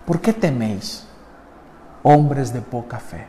[0.05, 1.05] ¿por qué teméis,
[2.03, 3.27] hombres de poca fe?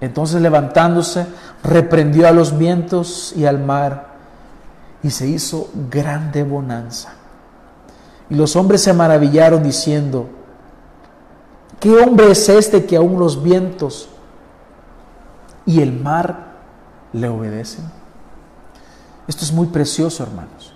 [0.00, 1.26] Entonces levantándose,
[1.62, 4.16] reprendió a los vientos y al mar
[5.02, 7.14] y se hizo grande bonanza.
[8.28, 10.28] Y los hombres se maravillaron diciendo,
[11.78, 14.08] ¿qué hombre es este que aún los vientos
[15.64, 16.45] y el mar
[17.16, 17.84] le obedecen?
[19.26, 20.72] Esto es muy precioso, hermanos.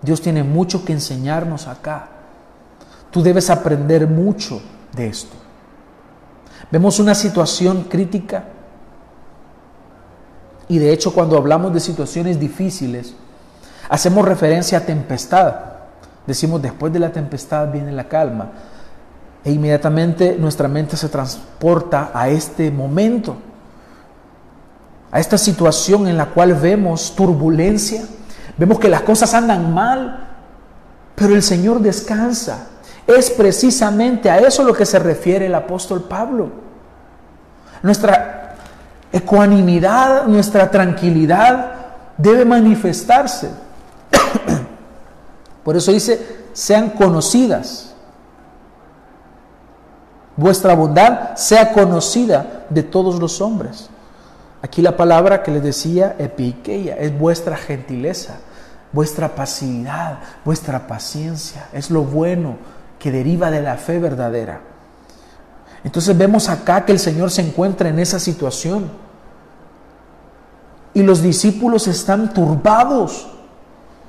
[0.00, 2.08] Dios tiene mucho que enseñarnos acá.
[3.10, 4.62] Tú debes aprender mucho
[4.94, 5.36] de esto.
[6.70, 8.44] Vemos una situación crítica
[10.68, 13.14] y de hecho cuando hablamos de situaciones difíciles,
[13.88, 15.54] hacemos referencia a tempestad.
[16.26, 18.52] Decimos después de la tempestad viene la calma.
[19.44, 23.36] E inmediatamente nuestra mente se transporta a este momento,
[25.10, 28.02] a esta situación en la cual vemos turbulencia,
[28.56, 30.28] vemos que las cosas andan mal,
[31.14, 32.66] pero el Señor descansa.
[33.06, 36.50] Es precisamente a eso lo que se refiere el apóstol Pablo.
[37.82, 38.56] Nuestra
[39.10, 41.72] ecuanimidad, nuestra tranquilidad
[42.18, 43.50] debe manifestarse.
[45.64, 47.94] Por eso dice, sean conocidas.
[50.36, 53.88] Vuestra bondad sea conocida de todos los hombres.
[54.60, 58.38] Aquí la palabra que les decía, epiqueia, es vuestra gentileza,
[58.92, 61.68] vuestra pasividad, vuestra paciencia.
[61.72, 62.56] Es lo bueno
[62.98, 64.60] que deriva de la fe verdadera.
[65.84, 68.90] Entonces vemos acá que el Señor se encuentra en esa situación.
[70.92, 73.28] Y los discípulos están turbados.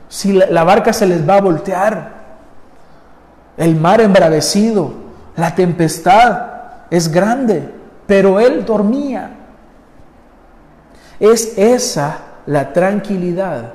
[0.08, 2.20] Si la, barca se les va a voltear.
[3.56, 4.94] El mar embravecido.
[5.36, 6.48] La tempestad
[6.90, 7.72] es grande.
[8.08, 9.39] Pero Él dormía.
[11.20, 13.74] Es esa la tranquilidad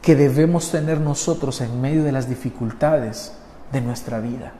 [0.00, 3.32] que debemos tener nosotros en medio de las dificultades
[3.72, 4.52] de nuestra vida.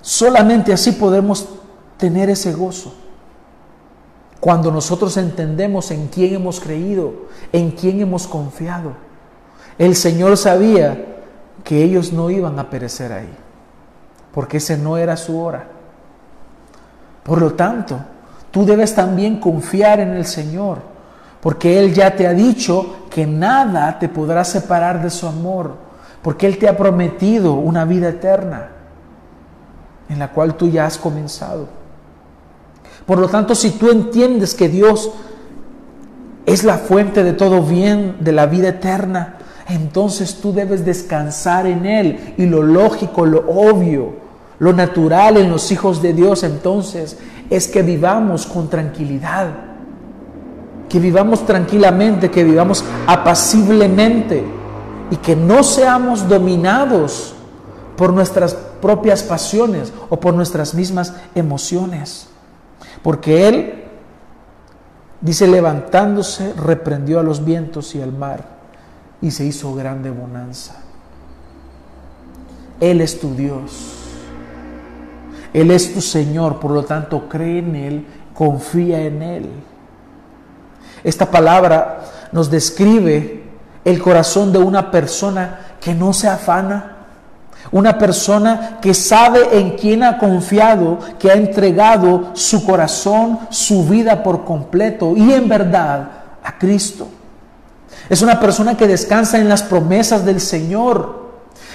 [0.00, 1.48] Solamente así podemos
[1.96, 2.94] tener ese gozo.
[4.40, 7.12] Cuando nosotros entendemos en quién hemos creído,
[7.52, 8.92] en quién hemos confiado.
[9.78, 11.22] El Señor sabía
[11.64, 13.32] que ellos no iban a perecer ahí,
[14.32, 15.73] porque ese no era su hora.
[17.24, 17.98] Por lo tanto,
[18.50, 20.78] tú debes también confiar en el Señor,
[21.40, 25.74] porque Él ya te ha dicho que nada te podrá separar de su amor,
[26.22, 28.68] porque Él te ha prometido una vida eterna
[30.08, 31.66] en la cual tú ya has comenzado.
[33.06, 35.10] Por lo tanto, si tú entiendes que Dios
[36.46, 39.36] es la fuente de todo bien, de la vida eterna,
[39.68, 42.34] entonces tú debes descansar en Él.
[42.36, 44.23] Y lo lógico, lo obvio,
[44.58, 47.18] lo natural en los hijos de Dios entonces
[47.50, 49.48] es que vivamos con tranquilidad,
[50.88, 54.44] que vivamos tranquilamente, que vivamos apaciblemente
[55.10, 57.34] y que no seamos dominados
[57.96, 62.28] por nuestras propias pasiones o por nuestras mismas emociones.
[63.02, 63.84] Porque Él,
[65.20, 68.44] dice, levantándose, reprendió a los vientos y al mar
[69.20, 70.76] y se hizo grande bonanza.
[72.80, 74.03] Él es tu Dios.
[75.54, 79.50] Él es tu Señor, por lo tanto cree en Él, confía en Él.
[81.02, 82.00] Esta palabra
[82.32, 83.44] nos describe
[83.84, 86.96] el corazón de una persona que no se afana,
[87.70, 94.22] una persona que sabe en quién ha confiado, que ha entregado su corazón, su vida
[94.22, 96.08] por completo y en verdad
[96.42, 97.08] a Cristo.
[98.08, 101.23] Es una persona que descansa en las promesas del Señor.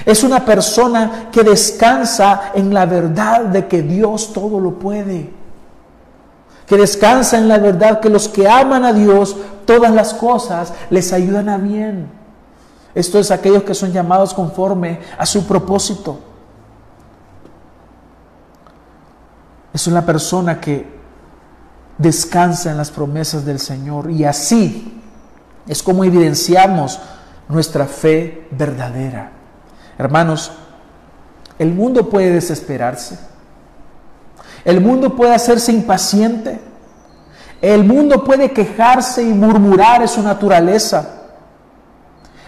[0.06, 5.32] Es una persona que descansa en la verdad de que Dios todo lo puede.
[6.66, 9.36] Que descansa en la verdad que los que aman a Dios,
[9.66, 12.12] todas las cosas les ayudan a bien.
[12.96, 16.20] Esto es aquellos que son llamados conforme a su propósito.
[19.74, 21.00] Es una persona que
[21.98, 25.02] descansa en las promesas del Señor y así
[25.68, 27.00] es como evidenciamos
[27.48, 29.39] nuestra fe verdadera.
[30.00, 30.52] Hermanos,
[31.60, 33.20] el mundo puede desesperarse.
[34.64, 36.60] El mundo puede hacerse impaciente.
[37.62, 41.08] El mundo puede quejarse y murmurar, es su naturaleza.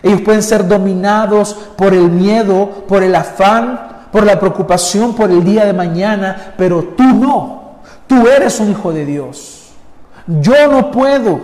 [0.01, 5.43] Ellos pueden ser dominados por el miedo, por el afán, por la preocupación por el
[5.43, 7.79] día de mañana, pero tú no.
[8.07, 9.73] Tú eres un hijo de Dios.
[10.25, 11.41] Yo no puedo.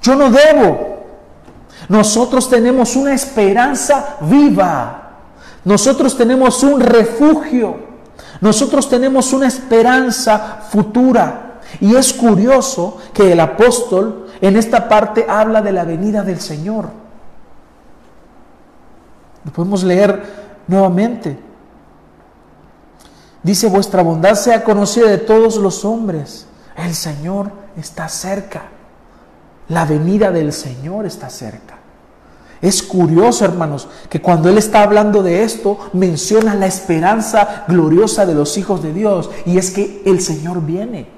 [0.00, 0.92] Yo no debo.
[1.88, 5.01] Nosotros tenemos una esperanza viva.
[5.64, 7.76] Nosotros tenemos un refugio.
[8.40, 11.60] Nosotros tenemos una esperanza futura.
[11.80, 16.90] Y es curioso que el apóstol en esta parte habla de la venida del Señor.
[19.44, 20.22] Lo podemos leer
[20.66, 21.38] nuevamente.
[23.42, 26.46] Dice, vuestra bondad sea conocida de todos los hombres.
[26.76, 28.62] El Señor está cerca.
[29.68, 31.81] La venida del Señor está cerca.
[32.62, 38.34] Es curioso, hermanos, que cuando Él está hablando de esto, menciona la esperanza gloriosa de
[38.36, 39.30] los hijos de Dios.
[39.44, 41.08] Y es que el Señor viene.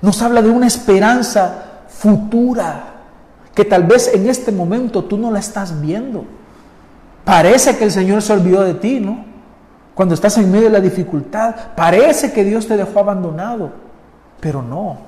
[0.00, 2.94] Nos habla de una esperanza futura
[3.52, 6.24] que tal vez en este momento tú no la estás viendo.
[7.24, 9.24] Parece que el Señor se olvidó de ti, ¿no?
[9.94, 13.72] Cuando estás en medio de la dificultad, parece que Dios te dejó abandonado,
[14.38, 14.98] pero no.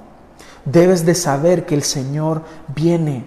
[0.65, 2.43] Debes de saber que el Señor
[2.75, 3.25] viene.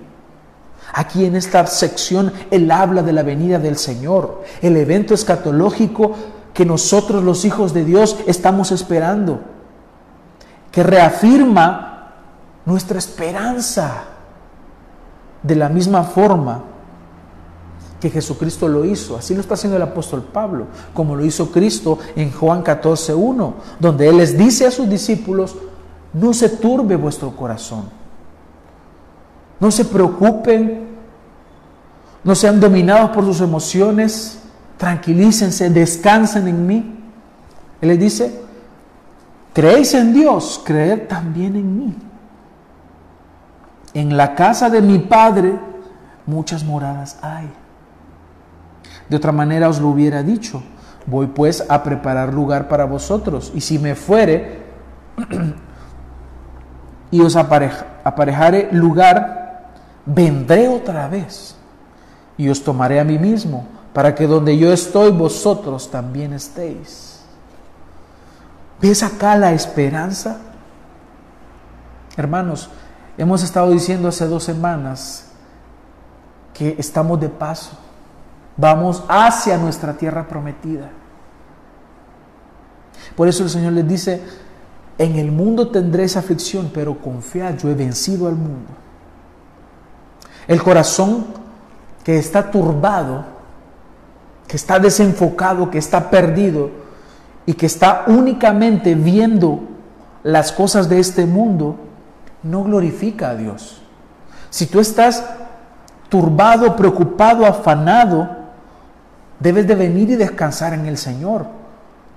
[0.97, 6.13] Aquí en esta sección Él habla de la venida del Señor, el evento escatológico
[6.53, 9.41] que nosotros los hijos de Dios estamos esperando,
[10.71, 12.13] que reafirma
[12.65, 14.05] nuestra esperanza
[15.43, 16.63] de la misma forma
[17.99, 19.17] que Jesucristo lo hizo.
[19.17, 24.07] Así lo está haciendo el apóstol Pablo, como lo hizo Cristo en Juan 14.1, donde
[24.07, 25.57] Él les dice a sus discípulos,
[26.13, 27.83] no se turbe vuestro corazón,
[29.59, 30.84] no se preocupen,
[32.25, 34.39] no sean dominados por sus emociones,
[34.77, 36.99] tranquilícense, descansen en mí.
[37.79, 38.41] Él les dice,
[39.53, 41.95] creéis en Dios, creed también en mí.
[43.93, 45.53] En la casa de mi Padre
[46.25, 47.47] muchas moradas hay.
[49.07, 50.63] De otra manera os lo hubiera dicho.
[51.05, 53.51] Voy pues a preparar lugar para vosotros.
[53.53, 54.63] Y si me fuere
[57.11, 59.73] y os aparejare lugar,
[60.07, 61.55] vendré otra vez
[62.37, 67.21] y os tomaré a mí mismo, para que donde yo estoy, vosotros también estéis.
[68.81, 70.41] ¿Ves acá la esperanza?
[72.17, 72.69] Hermanos,
[73.17, 75.27] hemos estado diciendo hace dos semanas
[76.53, 77.85] que estamos de paso
[78.57, 80.89] Vamos hacia nuestra tierra prometida.
[83.15, 84.21] Por eso el Señor les dice,
[84.97, 88.71] en el mundo tendréis aflicción, pero confiad, yo he vencido al mundo.
[90.47, 91.25] El corazón
[92.05, 93.25] que está turbado,
[94.47, 96.69] que está desenfocado, que está perdido
[97.45, 99.59] y que está únicamente viendo
[100.23, 101.75] las cosas de este mundo,
[102.43, 103.81] no glorifica a Dios.
[104.49, 105.25] Si tú estás
[106.07, 108.45] turbado, preocupado, afanado,
[109.39, 111.45] Debes de venir y descansar en el Señor.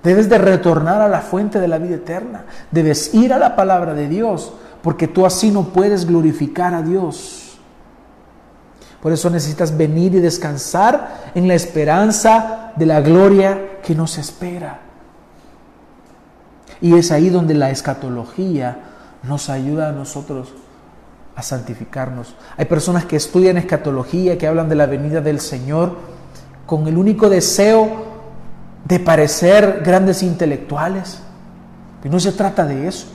[0.03, 2.45] Debes de retornar a la fuente de la vida eterna.
[2.71, 7.48] Debes ir a la palabra de Dios, porque tú así no puedes glorificar a Dios.
[9.01, 14.79] Por eso necesitas venir y descansar en la esperanza de la gloria que nos espera.
[16.81, 18.77] Y es ahí donde la escatología
[19.23, 20.53] nos ayuda a nosotros
[21.35, 22.35] a santificarnos.
[22.57, 25.95] Hay personas que estudian escatología, que hablan de la venida del Señor
[26.65, 28.05] con el único deseo
[28.85, 31.21] de parecer grandes intelectuales.
[32.03, 33.07] Y no se trata de eso.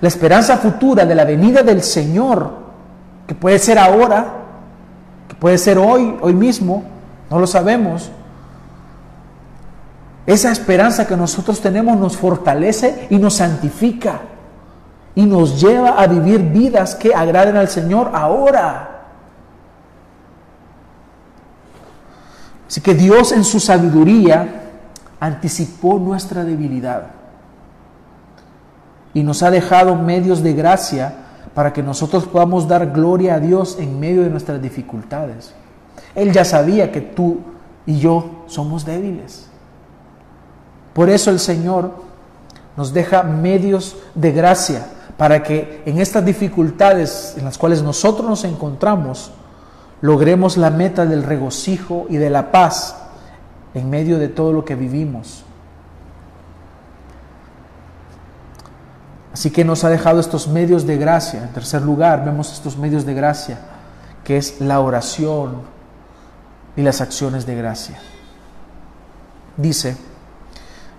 [0.00, 2.50] La esperanza futura de la venida del Señor,
[3.26, 4.39] que puede ser ahora,
[5.40, 6.84] puede ser hoy, hoy mismo,
[7.30, 8.10] no lo sabemos.
[10.26, 14.20] Esa esperanza que nosotros tenemos nos fortalece y nos santifica
[15.14, 19.00] y nos lleva a vivir vidas que agraden al Señor ahora.
[22.68, 24.60] Así que Dios en su sabiduría
[25.18, 27.08] anticipó nuestra debilidad
[29.12, 31.14] y nos ha dejado medios de gracia
[31.60, 35.52] para que nosotros podamos dar gloria a Dios en medio de nuestras dificultades.
[36.14, 37.40] Él ya sabía que tú
[37.84, 39.46] y yo somos débiles.
[40.94, 41.92] Por eso el Señor
[42.78, 44.86] nos deja medios de gracia
[45.18, 49.30] para que en estas dificultades en las cuales nosotros nos encontramos,
[50.00, 52.96] logremos la meta del regocijo y de la paz
[53.74, 55.44] en medio de todo lo que vivimos.
[59.32, 61.42] Así que nos ha dejado estos medios de gracia.
[61.42, 63.58] En tercer lugar, vemos estos medios de gracia,
[64.24, 65.62] que es la oración
[66.76, 67.98] y las acciones de gracia.
[69.56, 69.96] Dice,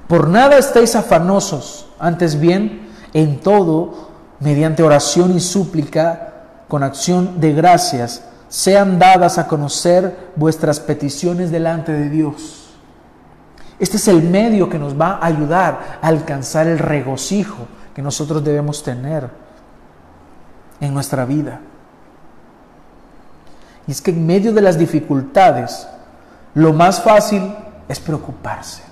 [0.07, 4.09] por nada estéis afanosos, antes bien, en todo,
[4.39, 6.27] mediante oración y súplica,
[6.67, 12.69] con acción de gracias, sean dadas a conocer vuestras peticiones delante de Dios.
[13.79, 18.43] Este es el medio que nos va a ayudar a alcanzar el regocijo que nosotros
[18.43, 19.29] debemos tener
[20.79, 21.59] en nuestra vida.
[23.87, 25.87] Y es que en medio de las dificultades,
[26.53, 27.55] lo más fácil
[27.87, 28.83] es preocuparse.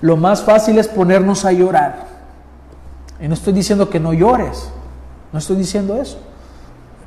[0.00, 2.06] Lo más fácil es ponernos a llorar.
[3.20, 4.70] Y no estoy diciendo que no llores,
[5.32, 6.18] no estoy diciendo eso.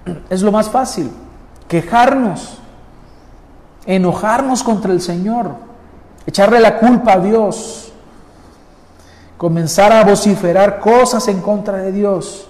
[0.29, 1.09] Es lo más fácil,
[1.67, 2.57] quejarnos,
[3.85, 5.51] enojarnos contra el Señor,
[6.25, 7.90] echarle la culpa a Dios,
[9.41, 12.47] comenzar a vociferar cosas en contra de Dios,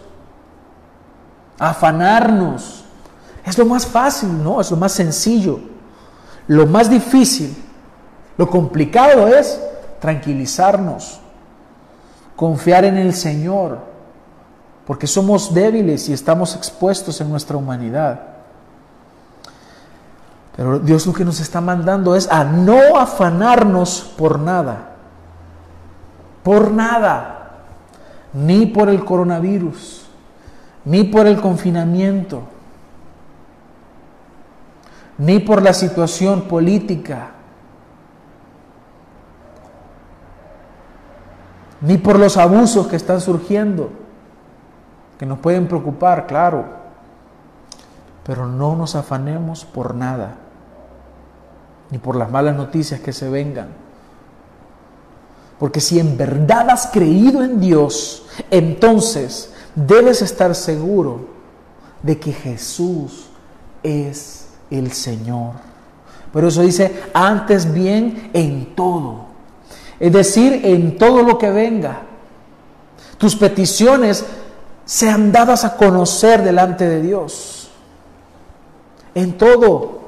[1.58, 2.84] afanarnos.
[3.46, 4.60] Es lo más fácil, ¿no?
[4.60, 5.62] Es lo más sencillo.
[6.48, 7.56] Lo más difícil,
[8.36, 9.58] lo complicado es
[10.02, 11.22] tranquilizarnos,
[12.36, 13.78] confiar en el Señor,
[14.86, 18.20] porque somos débiles y estamos expuestos en nuestra humanidad.
[20.58, 24.91] Pero Dios lo que nos está mandando es a no afanarnos por nada,
[26.44, 27.52] por nada,
[28.34, 30.08] ni por el coronavirus,
[30.86, 32.44] ni por el confinamiento,
[35.18, 37.32] ni por la situación política,
[41.82, 43.89] ni por los abusos que están surgiendo,
[45.20, 46.66] que nos pueden preocupar, claro,
[48.24, 50.36] pero no nos afanemos por nada,
[51.89, 53.68] ni por las malas noticias que se vengan.
[55.62, 61.30] Porque si en verdad has creído en Dios, entonces debes estar seguro
[62.03, 63.28] de que Jesús
[63.82, 65.53] es el Señor.
[66.34, 69.32] Por eso dice, antes bien en todo
[70.01, 72.01] es decir, en todo lo que venga.
[73.20, 74.26] Tus peticiones
[74.84, 77.70] sean dadas a conocer delante de Dios.
[79.14, 80.01] En todo.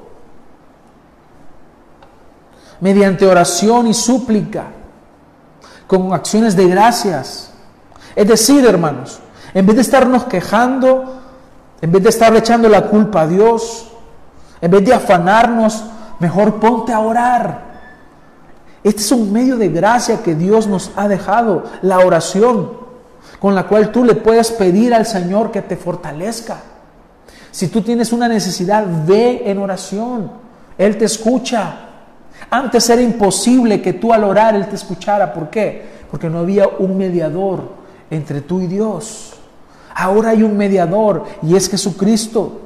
[2.80, 4.66] Mediante oración y súplica.
[5.94, 7.52] Con acciones de gracias.
[8.16, 9.20] Es decir, hermanos,
[9.54, 11.22] en vez de estarnos quejando,
[11.80, 13.92] en vez de estar echando la culpa a Dios,
[14.60, 15.84] en vez de afanarnos,
[16.18, 17.74] mejor ponte a orar.
[18.84, 22.72] Este es un medio de gracia que Dios nos ha dejado, la oración,
[23.40, 26.58] con la cual tú le puedes pedir al Señor que te fortalezca.
[27.52, 30.32] Si tú tienes una necesidad, ve en oración.
[30.76, 31.93] Él te escucha.
[32.50, 35.34] Antes era imposible que tú al orar Él te escuchara.
[35.34, 35.86] ¿Por qué?
[36.10, 37.72] Porque no había un mediador
[38.10, 39.34] entre tú y Dios.
[39.96, 42.62] Ahora hay un mediador y es Jesucristo.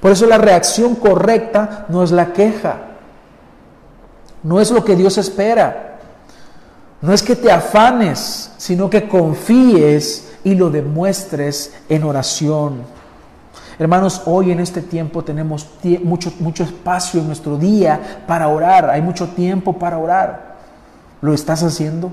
[0.00, 2.76] Por eso la reacción correcta no es la queja,
[4.42, 5.86] no es lo que Dios espera.
[7.00, 12.95] No es que te afanes, sino que confíes y lo demuestres en oración.
[13.78, 15.68] Hermanos, hoy en este tiempo tenemos
[16.02, 18.88] mucho, mucho espacio en nuestro día para orar.
[18.88, 20.56] Hay mucho tiempo para orar.
[21.20, 22.10] ¿Lo estás haciendo?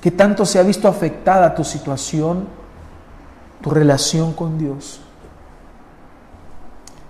[0.00, 2.46] ¿Qué tanto se ha visto afectada tu situación,
[3.60, 5.00] tu relación con Dios?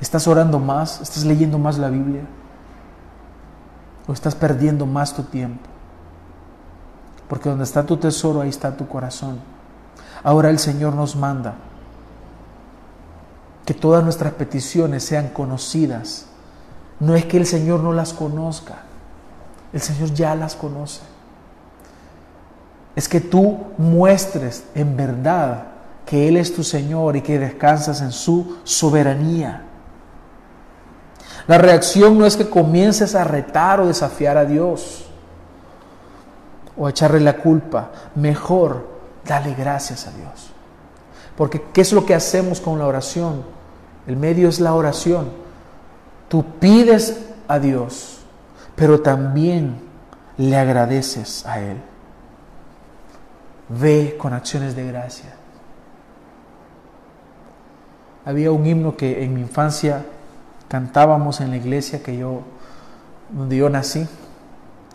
[0.01, 1.01] ¿Estás orando más?
[1.01, 2.23] ¿Estás leyendo más la Biblia?
[4.07, 5.69] ¿O estás perdiendo más tu tiempo?
[7.29, 9.54] Porque donde está tu tesoro, ahí está tu corazón.
[10.25, 11.55] Ahora el Señor nos manda
[13.66, 16.27] que todas nuestras peticiones sean conocidas.
[16.99, 18.83] No es que el Señor no las conozca,
[19.72, 21.03] el Señor ya las conoce.
[22.97, 25.64] Es que tú muestres en verdad
[26.07, 29.62] que Él es tu Señor y que descansas en su soberanía.
[31.47, 35.07] La reacción no es que comiences a retar o desafiar a Dios
[36.77, 37.91] o a echarle la culpa.
[38.14, 38.93] Mejor,
[39.27, 40.51] dale gracias a Dios.
[41.37, 43.43] Porque ¿qué es lo que hacemos con la oración?
[44.07, 45.31] El medio es la oración.
[46.29, 48.20] Tú pides a Dios,
[48.77, 49.81] pero también
[50.37, 51.81] le agradeces a Él.
[53.68, 55.35] Ve con acciones de gracia.
[58.25, 60.05] Había un himno que en mi infancia
[60.68, 62.43] cantábamos en la iglesia que yo,
[63.31, 64.07] donde yo nací.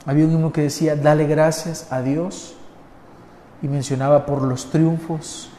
[0.06, 2.56] Había un himno que decía, dale gracias a Dios
[3.62, 5.50] y mencionaba por los triunfos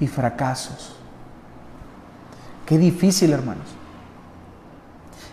[0.00, 0.96] y fracasos.
[2.66, 3.66] Qué difícil, hermanos.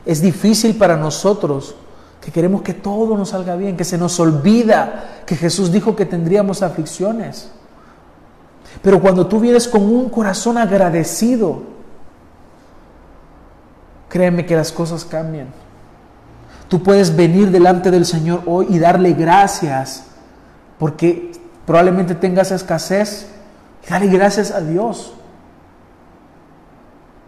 [0.06, 1.76] Es difícil para nosotros
[2.20, 6.06] que queremos que todo nos salga bien, que se nos olvida que Jesús dijo que
[6.06, 7.52] tendríamos aflicciones.
[8.82, 11.72] Pero cuando tú vienes con un corazón agradecido,
[14.12, 15.48] Créeme que las cosas cambian.
[16.68, 20.04] Tú puedes venir delante del Señor hoy y darle gracias
[20.78, 21.32] porque
[21.72, 23.28] probablemente tengas escasez.
[23.90, 25.14] Dale gracias a Dios.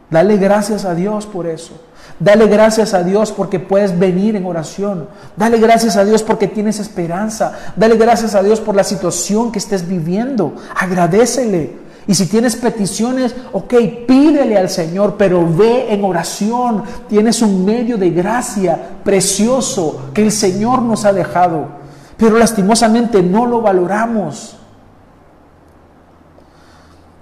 [0.10, 1.80] Dale gracias a Dios por eso.
[2.20, 5.08] Dale gracias a Dios porque puedes venir en oración.
[5.38, 7.54] Dale gracias a Dios porque tienes esperanza.
[7.78, 10.54] Dale gracias a Dios por la situación que estés viviendo.
[10.76, 11.78] Agradecele.
[12.06, 13.74] Y si tienes peticiones, ok,
[14.06, 16.84] pídele al Señor, pero ve en oración.
[17.08, 21.83] Tienes un medio de gracia precioso que el Señor nos ha dejado.
[22.18, 24.58] Pero lastimosamente no lo valoramos.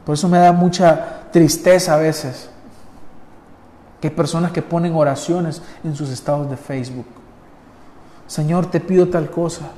[0.06, 2.50] Por eso me da mucha tristeza a veces
[4.00, 7.06] que hay personas que ponen oraciones en sus estados de Facebook.
[8.28, 9.70] Señor, te pido tal cosa.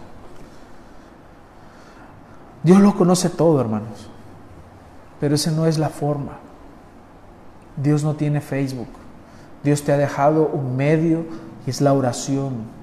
[2.63, 4.09] Dios lo conoce todo, hermanos.
[5.19, 6.37] Pero esa no es la forma.
[7.75, 8.87] Dios no tiene Facebook.
[9.63, 11.25] Dios te ha dejado un medio
[11.65, 12.82] y es la oración.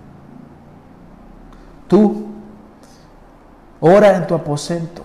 [1.91, 2.24] Tú
[3.80, 5.03] ora en tu aposento.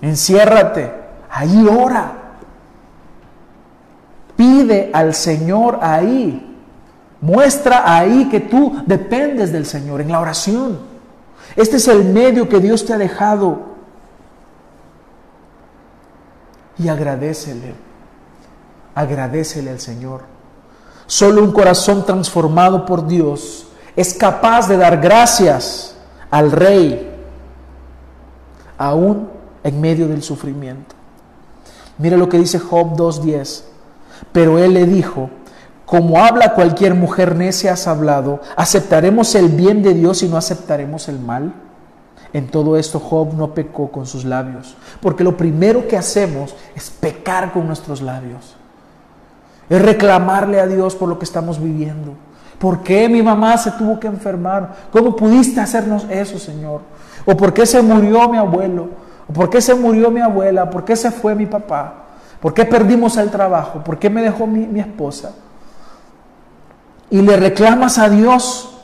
[0.00, 0.92] Enciérrate.
[1.30, 2.14] Ahí ora.
[4.36, 6.44] Pide al Señor ahí.
[7.20, 10.80] Muestra ahí que tú dependes del Señor en la oración.
[11.54, 13.68] Este es el medio que Dios te ha dejado
[16.76, 17.74] y agradecele.
[18.96, 20.22] Agradecele al Señor.
[21.06, 23.67] Solo un corazón transformado por Dios
[24.00, 25.96] es capaz de dar gracias
[26.30, 27.10] al Rey,
[28.78, 29.28] aún
[29.64, 30.94] en medio del sufrimiento.
[31.98, 33.64] Mira lo que dice Job 2.10.
[34.30, 35.30] Pero él le dijo,
[35.84, 41.08] como habla cualquier mujer necia has hablado, ¿aceptaremos el bien de Dios y no aceptaremos
[41.08, 41.52] el mal?
[42.32, 46.88] En todo esto Job no pecó con sus labios, porque lo primero que hacemos es
[46.88, 48.54] pecar con nuestros labios.
[49.68, 52.12] Es reclamarle a Dios por lo que estamos viviendo.
[52.58, 54.74] ¿Por qué mi mamá se tuvo que enfermar?
[54.92, 56.80] ¿Cómo pudiste hacernos eso, Señor?
[57.24, 58.88] ¿O por qué se murió mi abuelo?
[59.28, 60.68] ¿O por qué se murió mi abuela?
[60.68, 61.94] ¿Por qué se fue mi papá?
[62.40, 63.82] ¿Por qué perdimos el trabajo?
[63.84, 65.32] ¿Por qué me dejó mi, mi esposa?
[67.10, 68.80] Y le reclamas a Dios.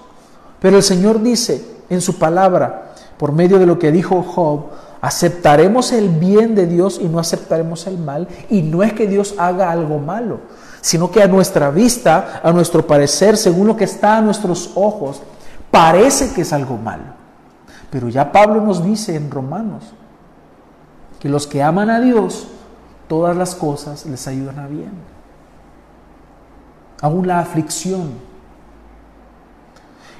[0.60, 4.66] Pero el Señor dice en su palabra, por medio de lo que dijo Job,
[5.00, 8.28] aceptaremos el bien de Dios y no aceptaremos el mal.
[8.50, 10.40] Y no es que Dios haga algo malo,
[10.84, 15.22] sino que a nuestra vista, a nuestro parecer, según lo que está a nuestros ojos,
[15.70, 17.04] parece que es algo malo.
[17.88, 19.82] Pero ya Pablo nos dice en Romanos
[21.18, 22.48] que los que aman a Dios,
[23.08, 24.92] todas las cosas les ayudan a bien.
[27.00, 28.10] Aún la aflicción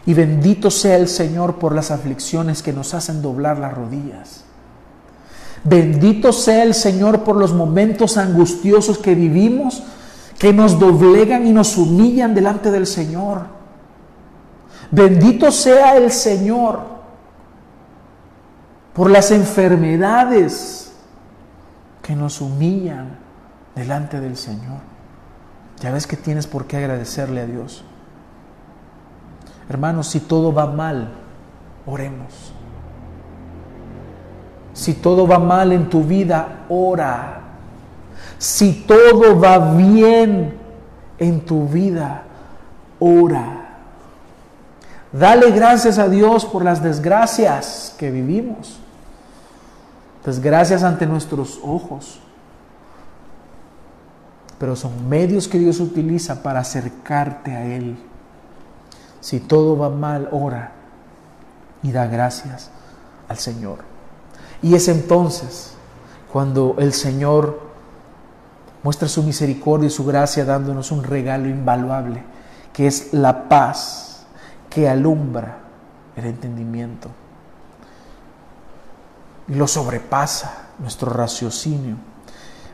[0.06, 4.44] y bendito sea el Señor por las aflicciones que nos hacen doblar las rodillas.
[5.62, 9.82] Bendito sea el Señor por los momentos angustiosos que vivimos,
[10.44, 13.46] que nos doblegan y nos humillan delante del Señor.
[14.90, 16.80] Bendito sea el Señor
[18.92, 20.92] por las enfermedades
[22.02, 23.16] que nos humillan
[23.74, 24.80] delante del Señor.
[25.80, 27.82] Ya ves que tienes por qué agradecerle a Dios.
[29.70, 31.08] Hermanos, si todo va mal,
[31.86, 32.52] oremos.
[34.74, 37.43] Si todo va mal en tu vida, ora.
[38.38, 40.54] Si todo va bien
[41.18, 42.24] en tu vida,
[42.98, 43.60] ora.
[45.12, 48.78] Dale gracias a Dios por las desgracias que vivimos.
[50.24, 52.20] Desgracias ante nuestros ojos.
[54.58, 57.96] Pero son medios que Dios utiliza para acercarte a Él.
[59.20, 60.72] Si todo va mal, ora
[61.82, 62.70] y da gracias
[63.28, 63.78] al Señor.
[64.62, 65.74] Y es entonces
[66.32, 67.60] cuando el Señor
[68.84, 72.22] muestra su misericordia y su gracia dándonos un regalo invaluable,
[72.72, 74.26] que es la paz
[74.70, 75.58] que alumbra
[76.14, 77.08] el entendimiento
[79.48, 81.96] y lo sobrepasa nuestro raciocinio.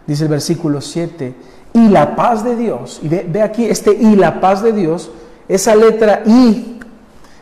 [0.07, 1.35] Dice el versículo 7,
[1.73, 5.13] y la paz de Dios, y ve, ve aquí este y la paz de Dios,
[5.49, 6.81] esa letra I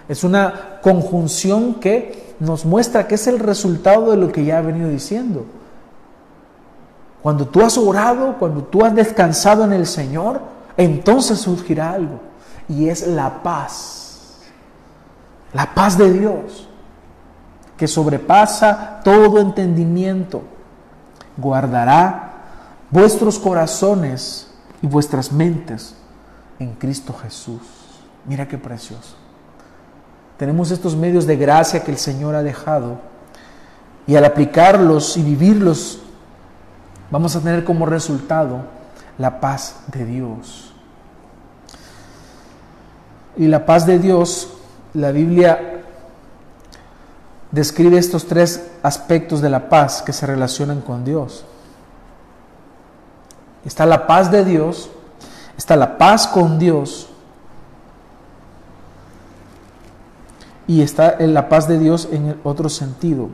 [0.08, 4.62] es una conjunción que nos muestra que es el resultado de lo que ya he
[4.62, 5.46] venido diciendo.
[7.22, 10.40] Cuando tú has orado, cuando tú has descansado en el Señor,
[10.76, 12.20] entonces surgirá algo.
[12.68, 14.38] Y es la paz.
[15.52, 16.68] La paz de Dios,
[17.76, 20.42] que sobrepasa todo entendimiento.
[21.36, 22.32] Guardará
[22.90, 24.48] vuestros corazones
[24.82, 25.94] y vuestras mentes
[26.58, 27.62] en Cristo Jesús.
[28.26, 29.16] Mira qué precioso.
[30.36, 32.98] Tenemos estos medios de gracia que el Señor ha dejado
[34.06, 36.00] y al aplicarlos y vivirlos
[37.10, 38.62] vamos a tener como resultado
[39.18, 40.72] la paz de Dios.
[43.36, 44.52] Y la paz de Dios,
[44.94, 45.82] la Biblia
[47.50, 51.44] describe estos tres aspectos de la paz que se relacionan con Dios.
[53.64, 54.90] Está la paz de Dios,
[55.58, 57.08] Está la paz con Dios
[60.68, 63.28] y está la paz de Dios en el otro sentido.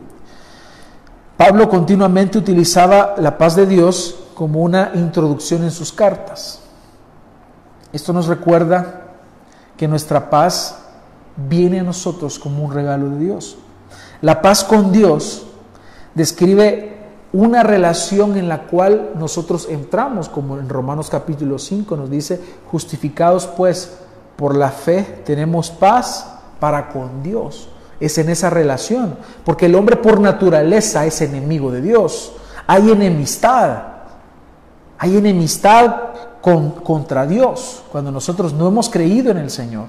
[1.37, 6.61] Pablo continuamente utilizaba la paz de Dios como una introducción en sus cartas.
[7.93, 9.03] Esto nos recuerda
[9.77, 10.79] que nuestra paz
[11.37, 13.57] viene a nosotros como un regalo de Dios.
[14.21, 15.47] La paz con Dios
[16.15, 16.95] describe
[17.33, 23.49] una relación en la cual nosotros entramos, como en Romanos capítulo 5 nos dice, justificados
[23.49, 23.99] pues
[24.37, 26.29] por la fe tenemos paz
[26.61, 27.69] para con Dios.
[28.01, 32.33] Es en esa relación, porque el hombre por naturaleza es enemigo de Dios.
[32.67, 33.79] Hay enemistad,
[34.99, 35.95] hay enemistad
[36.41, 39.87] con, contra Dios cuando nosotros no hemos creído en el Señor.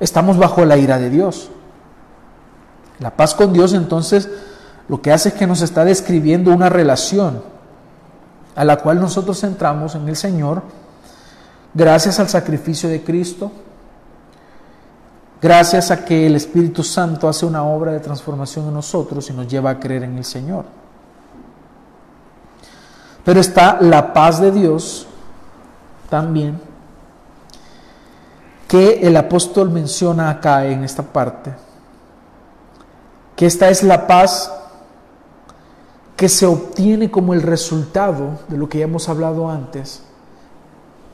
[0.00, 1.50] Estamos bajo la ira de Dios.
[3.00, 4.28] La paz con Dios entonces
[4.88, 7.42] lo que hace es que nos está describiendo una relación
[8.54, 10.62] a la cual nosotros entramos en el Señor
[11.72, 13.50] gracias al sacrificio de Cristo,
[15.40, 19.46] gracias a que el Espíritu Santo hace una obra de transformación en nosotros y nos
[19.46, 20.64] lleva a creer en el Señor.
[23.24, 25.06] Pero está la paz de Dios
[26.10, 26.60] también,
[28.68, 31.52] que el apóstol menciona acá en esta parte,
[33.36, 34.52] que esta es la paz
[36.16, 40.02] que se obtiene como el resultado de lo que ya hemos hablado antes,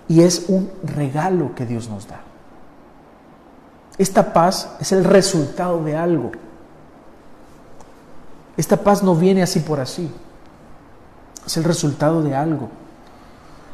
[0.08, 2.20] y es un regalo que Dios nos da.
[4.00, 6.32] Esta paz es el resultado de algo.
[8.56, 10.10] Esta paz no viene así por así.
[11.44, 12.70] Es el resultado de algo.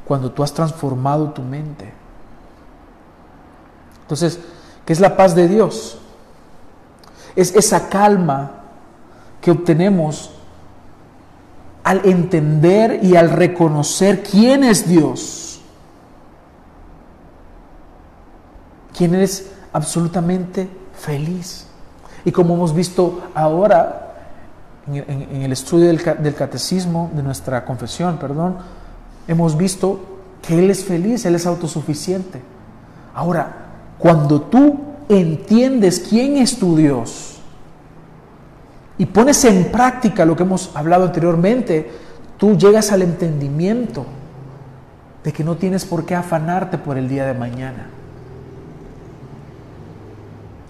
[0.04, 1.92] Cuando tú has transformado tu mente.
[4.02, 4.40] Entonces,
[4.84, 6.00] ¿qué es la paz de Dios?
[7.36, 8.64] Es esa calma
[9.40, 10.32] que obtenemos
[11.84, 15.60] al entender y al reconocer quién es Dios.
[18.92, 20.68] Quién es absolutamente
[20.98, 21.66] feliz.
[22.24, 24.14] Y como hemos visto ahora
[24.90, 28.56] en, el estudio del, catecismo, de nuestra confesión, perdón,
[29.28, 30.00] hemos visto
[30.40, 32.40] que Él es feliz, Él es autosuficiente.
[33.14, 33.54] Ahora,
[33.98, 37.38] cuando tú entiendes quién es tu Dios
[38.96, 41.90] y pones en práctica lo que hemos hablado anteriormente,
[42.38, 44.06] tú llegas al entendimiento
[45.22, 47.90] de que no tienes por qué afanarte por el día de mañana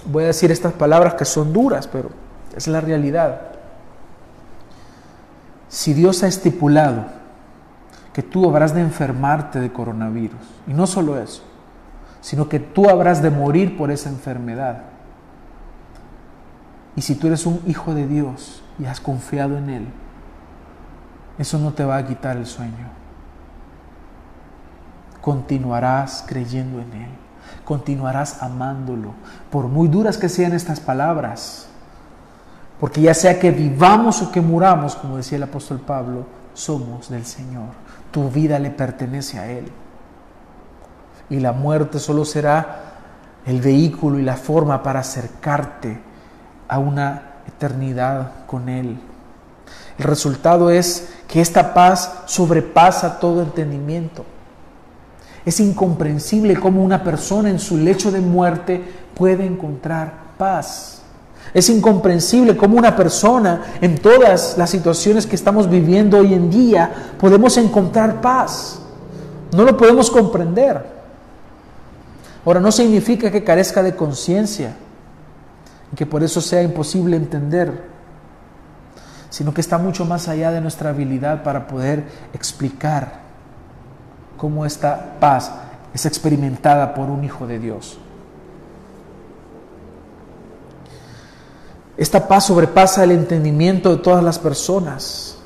[0.06, 2.10] voy a decir estas palabras que son duras, pero
[2.54, 3.40] es la realidad.
[5.68, 7.04] Si Dios ha estipulado
[8.12, 11.42] que tú habrás de enfermarte de coronavirus, y no solo eso,
[12.20, 14.84] sino que tú habrás de morir por esa enfermedad,
[16.94, 19.86] y si tú eres un hijo de Dios y has confiado en Él,
[21.36, 22.88] eso no te va a quitar el sueño.
[25.20, 27.25] Continuarás creyendo en Él
[27.66, 29.12] continuarás amándolo,
[29.50, 31.66] por muy duras que sean estas palabras.
[32.80, 37.26] Porque ya sea que vivamos o que muramos, como decía el apóstol Pablo, somos del
[37.26, 37.70] Señor.
[38.12, 39.70] Tu vida le pertenece a Él.
[41.28, 42.82] Y la muerte solo será
[43.44, 46.00] el vehículo y la forma para acercarte
[46.68, 48.96] a una eternidad con Él.
[49.98, 54.24] El resultado es que esta paz sobrepasa todo entendimiento.
[55.46, 58.82] Es incomprensible cómo una persona en su lecho de muerte
[59.14, 61.02] puede encontrar paz.
[61.54, 66.90] Es incomprensible cómo una persona en todas las situaciones que estamos viviendo hoy en día
[67.20, 68.80] podemos encontrar paz.
[69.52, 70.84] No lo podemos comprender.
[72.44, 74.74] Ahora, no significa que carezca de conciencia
[75.92, 77.84] y que por eso sea imposible entender,
[79.30, 83.25] sino que está mucho más allá de nuestra habilidad para poder explicar
[84.36, 85.50] cómo esta paz
[85.94, 87.98] es experimentada por un hijo de Dios.
[91.96, 95.38] Esta paz sobrepasa el entendimiento de todas las personas,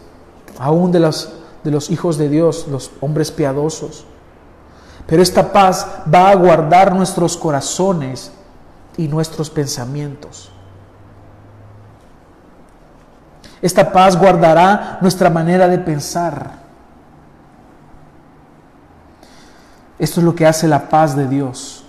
[0.59, 1.33] aún de los,
[1.63, 4.05] de los hijos de Dios, los hombres piadosos.
[5.07, 8.33] Pero esta paz va a guardar nuestros corazones
[8.97, 10.51] y nuestros pensamientos.
[13.63, 16.61] Esta paz guardará nuestra manera de pensar.
[20.01, 21.85] Esto es lo que hace la paz de Dios.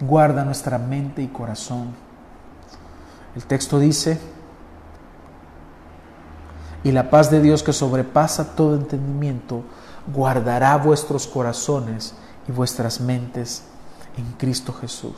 [0.00, 1.88] Guarda nuestra mente y corazón.
[3.34, 4.20] El texto dice,
[6.84, 9.64] y la paz de Dios que sobrepasa todo entendimiento,
[10.06, 12.14] guardará vuestros corazones
[12.46, 13.64] y vuestras mentes
[14.16, 15.16] en Cristo Jesús.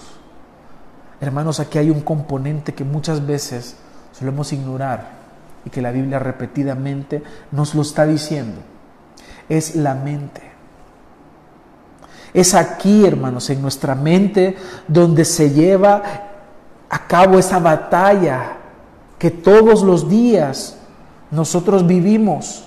[1.20, 3.76] Hermanos, aquí hay un componente que muchas veces
[4.12, 5.10] solemos ignorar
[5.66, 7.22] y que la Biblia repetidamente
[7.52, 8.62] nos lo está diciendo.
[9.50, 10.45] Es la mente.
[12.36, 16.02] Es aquí, hermanos, en nuestra mente donde se lleva
[16.90, 18.58] a cabo esa batalla
[19.18, 20.76] que todos los días
[21.30, 22.64] nosotros vivimos.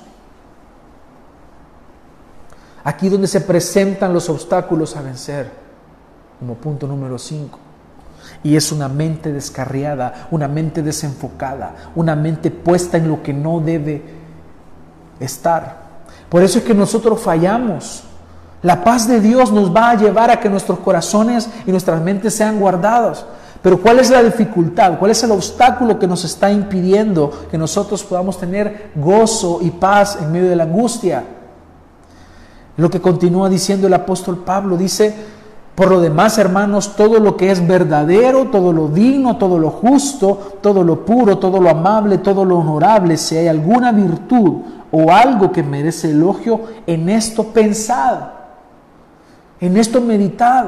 [2.83, 5.51] Aquí donde se presentan los obstáculos a vencer,
[6.39, 7.59] como punto número 5.
[8.41, 13.59] Y es una mente descarriada, una mente desenfocada, una mente puesta en lo que no
[13.59, 14.01] debe
[15.19, 15.89] estar.
[16.27, 18.08] Por eso es que nosotros fallamos.
[18.61, 22.35] La paz de Dios nos va a llevar a que nuestros corazones y nuestras mentes
[22.35, 23.25] sean guardados.
[23.61, 24.97] Pero ¿cuál es la dificultad?
[24.99, 30.17] ¿Cuál es el obstáculo que nos está impidiendo que nosotros podamos tener gozo y paz
[30.21, 31.23] en medio de la angustia?
[32.77, 35.13] Lo que continúa diciendo el apóstol Pablo dice,
[35.75, 40.57] por lo demás, hermanos, todo lo que es verdadero, todo lo digno, todo lo justo,
[40.61, 45.51] todo lo puro, todo lo amable, todo lo honorable, si hay alguna virtud o algo
[45.51, 48.38] que merece elogio, en esto pensad,
[49.59, 50.65] en esto meditad.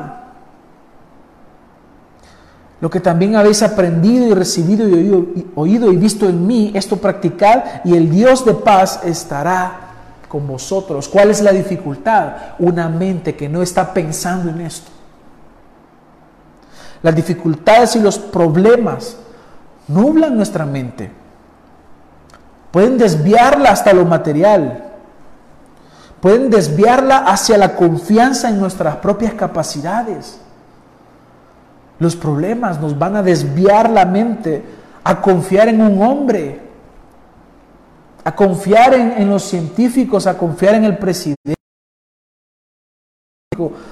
[2.79, 7.63] Lo que también habéis aprendido y recibido y oído, y visto en mí, esto practicad
[7.83, 9.91] y el Dios de paz estará
[10.27, 11.07] con vosotros.
[11.07, 12.33] ¿Cuál es la dificultad?
[12.57, 14.89] Una mente que no está pensando en esto.
[17.03, 19.17] Las dificultades y los problemas
[19.87, 21.11] nublan nuestra mente.
[22.71, 24.90] Pueden desviarla hasta lo material.
[26.21, 30.39] Pueden desviarla hacia la confianza en nuestras propias capacidades.
[31.99, 34.63] Los problemas nos van a desviar la mente
[35.03, 36.61] a confiar en un hombre,
[38.23, 41.55] a confiar en, los científicos, a confiar en el presidente,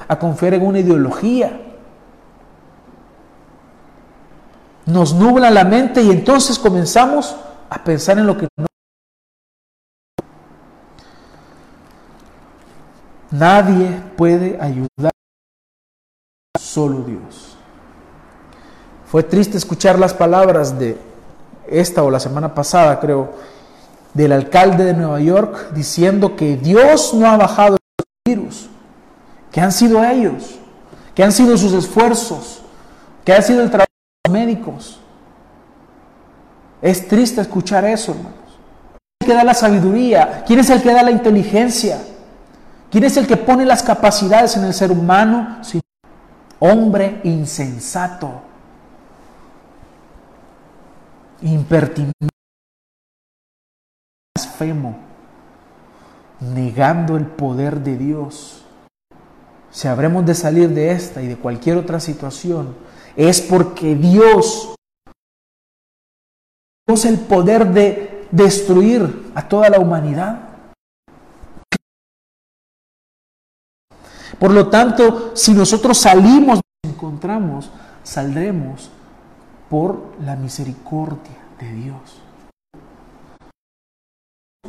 [0.08, 1.66] a confiar en una ideología.
[4.90, 7.36] nos nubla la mente y entonces comenzamos
[7.70, 8.66] a pensar en lo que no.
[13.32, 15.12] Nadie puede ayudar,
[16.60, 17.56] solo Dios.
[19.06, 20.98] Fue triste escuchar las palabras de
[21.68, 23.34] esta o la semana pasada, creo,
[24.14, 27.78] del alcalde de Nueva York diciendo que Dios no ha bajado
[28.26, 28.68] el virus,
[29.52, 30.60] que han sido ellos,
[31.14, 32.62] que han sido sus esfuerzos,
[33.24, 33.88] que ha sido el trabajo
[34.32, 35.00] médicos.
[36.82, 38.34] Es triste escuchar eso, hermanos.
[39.20, 40.44] ¿Quién es el que da la sabiduría?
[40.48, 42.00] ¿Quién es el que da la inteligencia?
[42.92, 45.62] ¿Quién es el que pone las capacidades en el ser humano?
[46.62, 48.42] hombre insensato,
[51.42, 52.28] impertinente,
[54.36, 54.98] blasfemo,
[56.42, 58.66] negando el poder de Dios.
[59.72, 62.76] Si habremos de salir de esta y de cualquier otra situación,
[63.16, 64.76] es porque Dios
[66.88, 70.49] es el poder de destruir a toda la humanidad.
[74.40, 77.70] Por lo tanto, si nosotros salimos, nos encontramos,
[78.04, 78.90] saldremos
[79.70, 82.22] por la misericordia de Dios.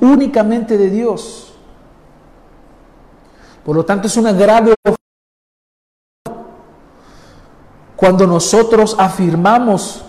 [0.00, 1.54] Únicamente de Dios.
[3.64, 4.74] Por lo tanto, es una grave
[7.94, 10.02] cuando nosotros afirmamos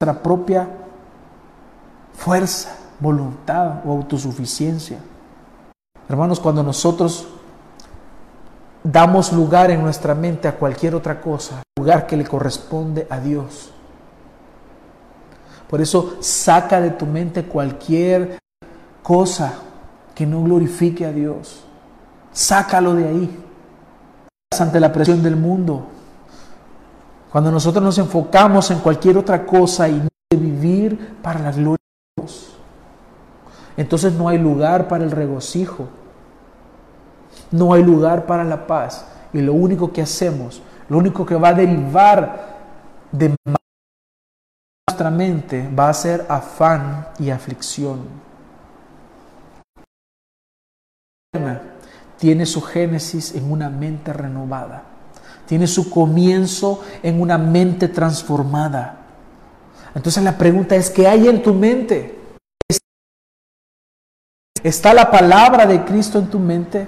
[0.00, 0.68] nuestra propia
[2.14, 5.00] fuerza, voluntad o autosuficiencia.
[6.08, 7.26] Hermanos, cuando nosotros
[8.92, 13.70] damos lugar en nuestra mente a cualquier otra cosa, lugar que le corresponde a Dios.
[15.68, 18.38] Por eso saca de tu mente cualquier
[19.02, 19.54] cosa
[20.14, 21.64] que no glorifique a Dios.
[22.32, 23.42] Sácalo de ahí.
[24.58, 25.86] Ante la presión del mundo,
[27.30, 31.76] cuando nosotros nos enfocamos en cualquier otra cosa y no de vivir para la gloria
[32.16, 32.56] de Dios,
[33.76, 35.88] entonces no hay lugar para el regocijo,
[37.50, 39.06] no hay lugar para la paz.
[39.32, 42.56] Y lo único que hacemos, lo único que va a derivar
[43.12, 43.34] de
[44.88, 48.26] nuestra mente va a ser afán y aflicción.
[52.18, 54.96] Tiene su génesis en una mente renovada
[55.46, 58.96] tiene su comienzo en una mente transformada.
[59.94, 62.18] Entonces la pregunta es, ¿qué hay en tu mente?
[64.62, 66.86] ¿Está la palabra de Cristo en tu mente?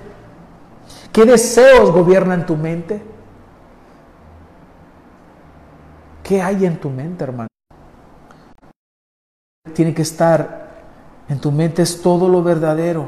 [1.12, 3.02] ¿Qué deseos gobiernan tu mente?
[6.22, 7.48] ¿Qué hay en tu mente, hermano?
[9.74, 10.68] Tiene que estar
[11.28, 13.06] en tu mente es todo lo verdadero,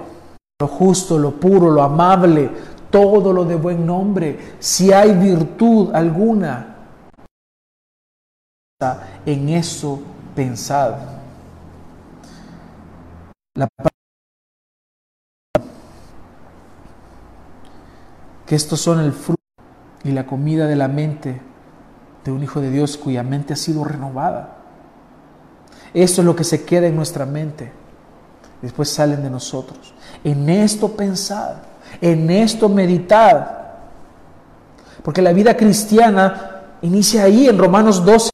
[0.60, 2.50] lo justo, lo puro, lo amable,
[2.90, 6.76] todo lo de buen nombre, si hay virtud alguna,
[9.24, 10.00] en eso
[10.34, 10.96] pensad.
[18.50, 19.40] Que estos son el fruto
[20.02, 21.40] y la comida de la mente
[22.24, 24.56] de un Hijo de Dios cuya mente ha sido renovada.
[25.94, 27.70] Esto es lo que se queda en nuestra mente.
[28.60, 29.94] Después salen de nosotros.
[30.24, 31.58] En esto pensad,
[32.00, 33.46] en esto meditad.
[35.04, 38.30] Porque la vida cristiana inicia ahí en Romanos 12.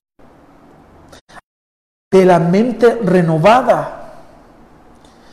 [2.11, 4.15] De la mente renovada.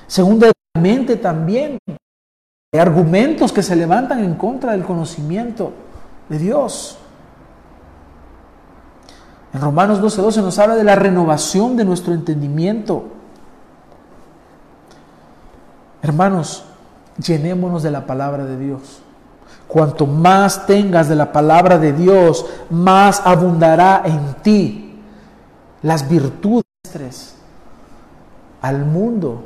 [0.07, 1.77] Segunda de la mente también.
[2.73, 5.73] Hay argumentos que se levantan en contra del conocimiento
[6.27, 6.97] de Dios.
[9.53, 13.03] En Romanos 12:12 nos habla de la renovación de nuestro entendimiento.
[16.01, 16.65] Hermanos,
[17.23, 19.03] llenémonos de la palabra de Dios.
[19.67, 24.99] Cuanto más tengas de la palabra de Dios, más abundará en ti
[25.83, 27.35] las virtudes
[28.61, 29.43] al mundo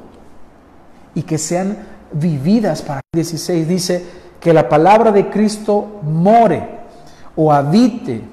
[1.14, 4.06] y que sean vividas para 16 dice
[4.40, 6.78] que la palabra de Cristo more
[7.36, 8.24] o habite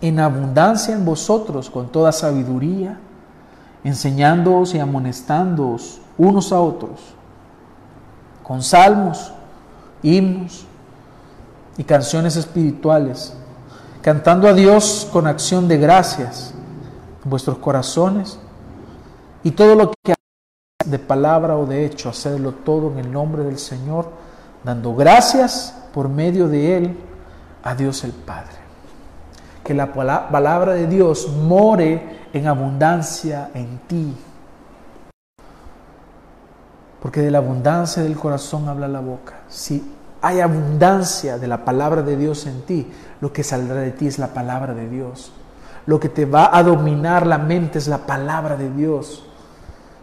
[0.00, 2.98] en abundancia en vosotros con toda sabiduría,
[3.84, 7.00] enseñándoos y amonestándoos unos a otros,
[8.42, 9.32] con salmos,
[10.02, 10.66] himnos
[11.76, 13.34] y canciones espirituales,
[14.02, 16.54] cantando a Dios con acción de gracias
[17.22, 18.38] en vuestros corazones
[19.44, 20.14] y todo lo que
[20.90, 24.10] de palabra o de hecho, hacerlo todo en el nombre del Señor,
[24.64, 26.98] dando gracias por medio de Él
[27.62, 28.60] a Dios el Padre
[29.70, 34.16] que la palabra de Dios more en abundancia en ti.
[37.00, 39.42] Porque de la abundancia del corazón habla la boca.
[39.48, 44.06] Si hay abundancia de la palabra de Dios en ti, lo que saldrá de ti
[44.06, 45.32] es la palabra de Dios.
[45.86, 49.24] Lo que te va a dominar la mente es la palabra de Dios.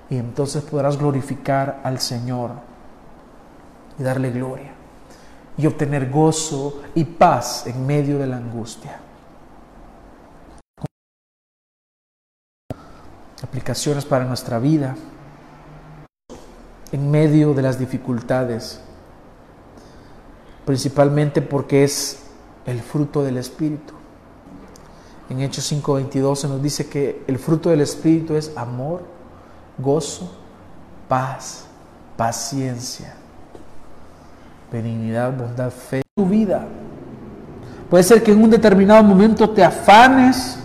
[0.10, 2.51] Y entonces podrás glorificar al Señor
[3.99, 4.72] y darle gloria
[5.58, 8.99] y obtener gozo y paz en medio de la angustia.
[13.43, 14.95] aplicaciones para nuestra vida
[16.91, 18.80] en medio de las dificultades,
[20.66, 22.24] principalmente porque es
[22.66, 23.93] el fruto del Espíritu.
[25.30, 29.01] En Hechos 5:22 se nos dice que el fruto del Espíritu es amor,
[29.78, 30.32] gozo,
[31.07, 31.65] paz,
[32.15, 33.13] paciencia,
[34.71, 36.01] benignidad, bondad, fe.
[36.15, 36.65] Tu vida.
[37.89, 40.59] Puede ser que en un determinado momento te afanes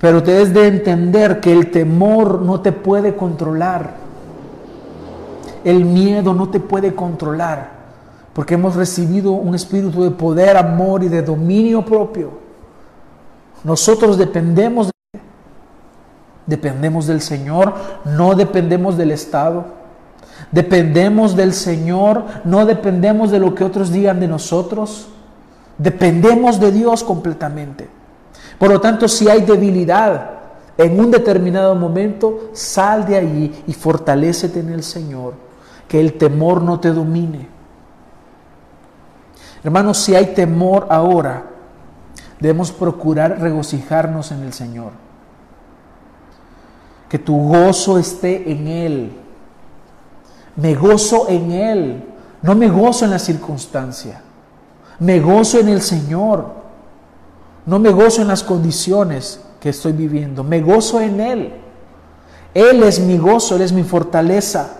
[0.00, 3.94] Pero debes de entender que el temor no te puede controlar.
[5.64, 7.74] El miedo no te puede controlar.
[8.32, 12.30] Porque hemos recibido un espíritu de poder, amor y de dominio propio.
[13.64, 14.92] Nosotros dependemos, de,
[16.46, 17.74] dependemos del Señor,
[18.04, 19.64] no dependemos del Estado.
[20.52, 25.08] Dependemos del Señor, no dependemos de lo que otros digan de nosotros.
[25.78, 27.88] Dependemos de Dios completamente.
[28.58, 30.30] Por lo tanto, si hay debilidad
[30.78, 35.34] en un determinado momento, sal de allí y fortalécete en el Señor,
[35.88, 37.48] que el temor no te domine.
[39.64, 41.44] Hermanos, si hay temor ahora,
[42.38, 45.05] debemos procurar regocijarnos en el Señor.
[47.08, 49.12] Que tu gozo esté en Él.
[50.56, 52.04] Me gozo en Él.
[52.42, 54.22] No me gozo en la circunstancia.
[54.98, 56.56] Me gozo en el Señor.
[57.66, 61.52] No me gozo en las condiciones que estoy viviendo, me gozo en Él.
[62.54, 64.78] Él es mi gozo, Él es mi fortaleza.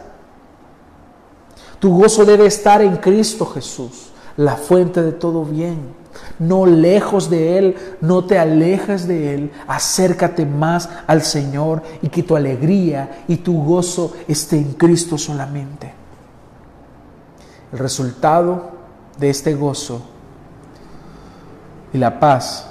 [1.80, 5.94] Tu gozo debe estar en Cristo Jesús, la fuente de todo bien.
[6.38, 12.22] No lejos de Él, no te alejes de Él, acércate más al Señor y que
[12.22, 15.92] tu alegría y tu gozo esté en Cristo solamente.
[17.72, 18.70] El resultado
[19.18, 20.02] de este gozo
[21.92, 22.66] y la paz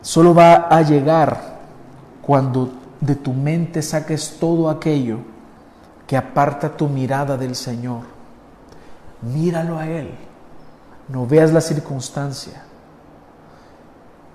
[0.00, 1.58] solo va a llegar
[2.22, 5.18] cuando de tu mente saques todo aquello
[6.06, 8.02] que aparta tu mirada del Señor.
[9.22, 10.10] Míralo a Él,
[11.08, 12.62] no veas la circunstancia.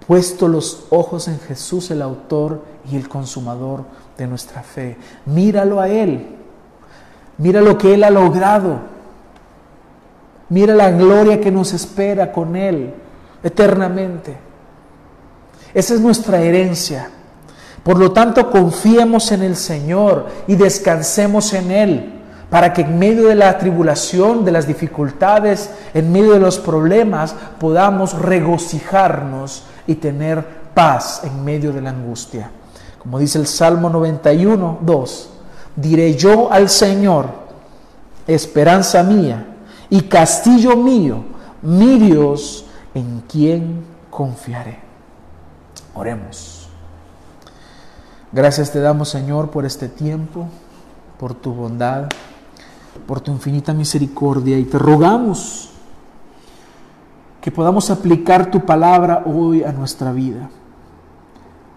[0.07, 2.61] Puesto los ojos en Jesús, el autor
[2.91, 3.85] y el consumador
[4.17, 4.97] de nuestra fe.
[5.25, 6.27] Míralo a Él.
[7.37, 8.79] Mira lo que Él ha logrado.
[10.49, 12.93] Mira la gloria que nos espera con Él
[13.43, 14.37] eternamente.
[15.73, 17.09] Esa es nuestra herencia.
[17.83, 22.13] Por lo tanto, confiemos en el Señor y descansemos en Él,
[22.55, 27.35] para que en medio de la tribulación, de las dificultades, en medio de los problemas,
[27.59, 32.49] podamos regocijarnos y tener paz en medio de la angustia.
[32.97, 35.29] Como dice el Salmo 91, 2,
[35.75, 37.27] diré yo al Señor,
[38.25, 39.47] esperanza mía
[39.89, 41.25] y castillo mío,
[41.61, 44.79] mi Dios, en quien confiaré.
[45.93, 46.69] Oremos.
[48.31, 50.47] Gracias te damos, Señor, por este tiempo,
[51.19, 52.07] por tu bondad,
[53.05, 55.69] por tu infinita misericordia y te rogamos
[57.41, 60.49] que podamos aplicar tu palabra hoy a nuestra vida.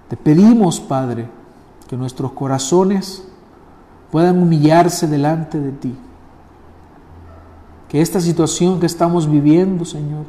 [0.09, 1.29] Te pedimos, Padre,
[1.87, 3.29] que nuestros corazones
[4.11, 5.95] puedan humillarse delante de ti.
[7.89, 10.25] Que esta situación que estamos viviendo, Señor,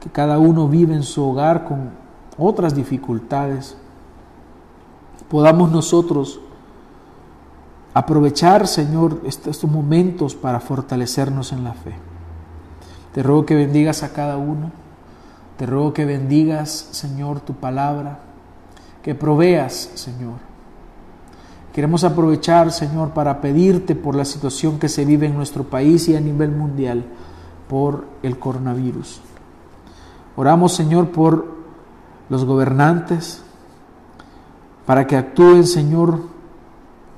[0.00, 1.90] que cada uno vive en su hogar con
[2.38, 3.76] otras dificultades,
[5.28, 6.40] podamos nosotros
[7.94, 11.94] aprovechar, Señor, estos momentos para fortalecernos en la fe.
[13.14, 14.72] Te ruego que bendigas a cada uno.
[15.56, 18.18] Te ruego que bendigas, Señor, tu palabra.
[19.02, 20.34] Que proveas, Señor.
[21.72, 26.16] Queremos aprovechar, Señor, para pedirte por la situación que se vive en nuestro país y
[26.16, 27.04] a nivel mundial
[27.68, 29.20] por el coronavirus.
[30.36, 31.54] Oramos, Señor, por
[32.28, 33.42] los gobernantes,
[34.86, 36.33] para que actúen, Señor,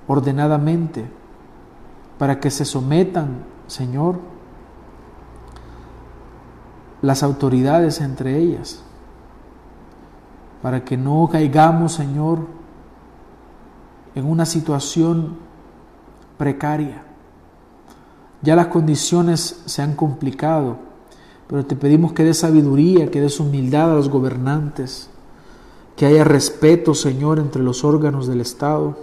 [0.09, 1.05] ordenadamente,
[2.19, 4.19] para que se sometan, Señor,
[7.03, 8.83] las autoridades entre ellas,
[10.63, 12.41] para que no caigamos, Señor,
[14.15, 15.37] en una situación
[16.39, 17.03] precaria.
[18.43, 20.77] Ya las condiciones se han complicado,
[21.49, 25.11] pero te pedimos que des sabiduría, que des humildad a los gobernantes,
[25.97, 28.97] que haya respeto, Señor, entre los órganos del Estado,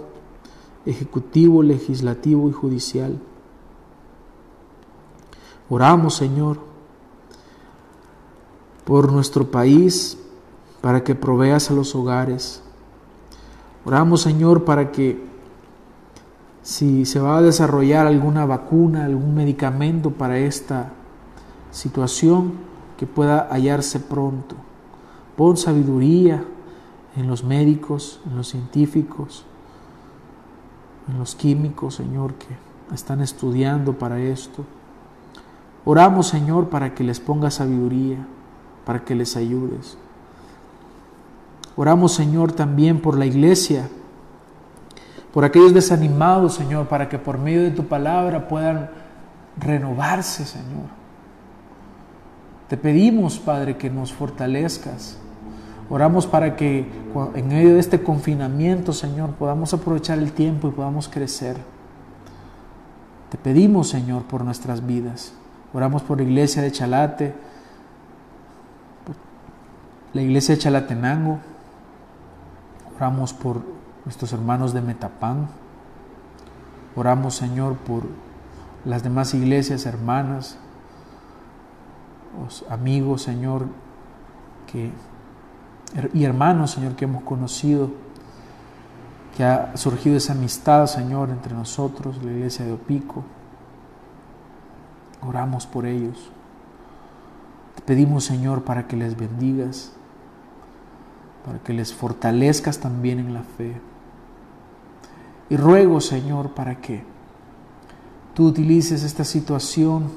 [0.86, 3.18] ejecutivo, legislativo y judicial.
[5.68, 6.58] Oramos, Señor,
[8.84, 10.18] por nuestro país,
[10.80, 12.62] para que proveas a los hogares.
[13.84, 15.22] Oramos, Señor, para que
[16.62, 20.92] si se va a desarrollar alguna vacuna, algún medicamento para esta
[21.70, 22.52] situación,
[22.98, 24.56] que pueda hallarse pronto.
[25.36, 26.44] Pon sabiduría
[27.16, 29.44] en los médicos, en los científicos,
[31.08, 32.48] en los químicos, Señor, que
[32.94, 34.64] están estudiando para esto.
[35.84, 38.26] Oramos, Señor, para que les ponga sabiduría
[38.84, 39.96] para que les ayudes.
[41.76, 43.88] Oramos, Señor, también por la iglesia,
[45.32, 48.90] por aquellos desanimados, Señor, para que por medio de tu palabra puedan
[49.58, 50.86] renovarse, Señor.
[52.68, 55.18] Te pedimos, Padre, que nos fortalezcas.
[55.90, 56.90] Oramos para que
[57.34, 61.56] en medio de este confinamiento, Señor, podamos aprovechar el tiempo y podamos crecer.
[63.30, 65.34] Te pedimos, Señor, por nuestras vidas.
[65.72, 67.34] Oramos por la iglesia de Chalate,
[70.14, 71.40] la iglesia de Chalatenango,
[72.96, 73.60] oramos por
[74.04, 75.48] nuestros hermanos de Metapán,
[76.94, 78.04] oramos Señor por
[78.84, 80.56] las demás iglesias hermanas,
[82.70, 83.66] amigos Señor
[84.70, 84.92] que,
[86.12, 87.90] y hermanos Señor que hemos conocido,
[89.36, 93.24] que ha surgido esa amistad Señor entre nosotros, la iglesia de Opico,
[95.26, 96.30] oramos por ellos.
[97.76, 99.92] Te pedimos Señor para que les bendigas
[101.44, 103.80] para que les fortalezcas también en la fe.
[105.50, 107.04] Y ruego, Señor, para que
[108.32, 110.10] tú utilices esta situación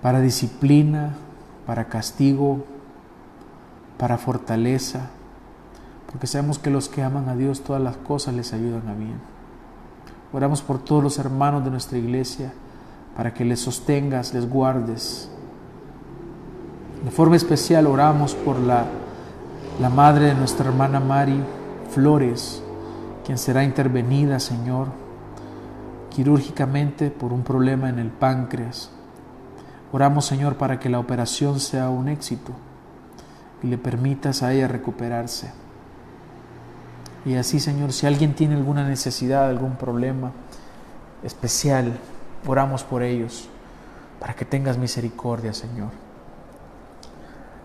[0.00, 1.14] para disciplina,
[1.66, 2.64] para castigo,
[3.98, 5.10] para fortaleza,
[6.10, 9.18] porque sabemos que los que aman a Dios todas las cosas les ayudan a bien.
[10.32, 12.52] Oramos por todos los hermanos de nuestra iglesia,
[13.16, 15.28] para que les sostengas, les guardes,
[17.04, 18.84] de forma especial oramos por la,
[19.80, 21.40] la madre de nuestra hermana Mari
[21.90, 22.62] Flores,
[23.24, 24.88] quien será intervenida, Señor,
[26.10, 28.90] quirúrgicamente por un problema en el páncreas.
[29.92, 32.52] Oramos, Señor, para que la operación sea un éxito
[33.62, 35.50] y le permitas a ella recuperarse.
[37.24, 40.32] Y así, Señor, si alguien tiene alguna necesidad, algún problema
[41.22, 41.98] especial,
[42.46, 43.48] oramos por ellos,
[44.20, 45.90] para que tengas misericordia, Señor.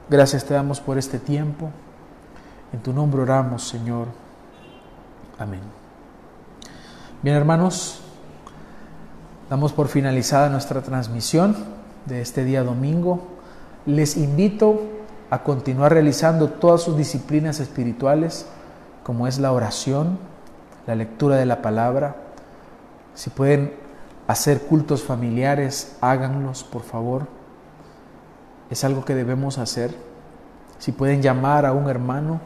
[0.10, 1.72] Gracias te damos por este tiempo.
[2.74, 4.08] En tu nombre oramos, Señor.
[5.40, 5.62] Amén.
[7.22, 8.02] Bien, hermanos,
[9.50, 11.56] damos por finalizada nuestra transmisión
[12.06, 13.28] de este día domingo.
[13.86, 14.82] Les invito
[15.34, 18.46] a continuar realizando todas sus disciplinas espirituales,
[19.04, 20.20] como es la oración,
[20.86, 22.16] la lectura de la palabra.
[23.16, 23.74] Si pueden
[24.28, 27.28] hacer cultos familiares, háganlos, por favor
[28.74, 29.96] es algo que debemos hacer.
[30.80, 32.42] Si pueden llamar a un hermano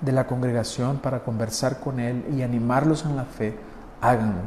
[0.00, 3.56] de la congregación para conversar con Él y animarlos en la fe,
[4.00, 4.42] háganlo.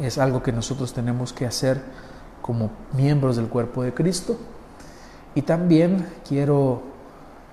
[0.00, 1.82] Es algo que nosotros tenemos que hacer
[2.42, 4.36] como miembros del cuerpo de Cristo.
[5.36, 6.80] Y también quiero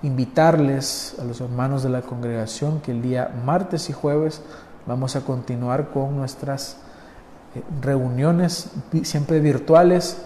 [0.02, 4.40] invitarles a los hermanos de la congregación que el día martes y jueves
[4.86, 6.78] vamos a continuar con nuestras
[7.54, 8.70] eh, reuniones
[9.02, 10.16] siempre virtuales,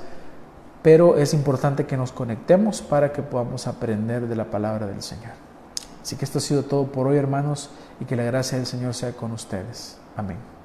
[0.82, 5.32] pero es importante que nos conectemos para que podamos aprender de la palabra del Señor.
[6.00, 8.94] Así que esto ha sido todo por hoy, hermanos, y que la gracia del Señor
[8.94, 9.98] sea con ustedes.
[10.16, 10.57] Amén.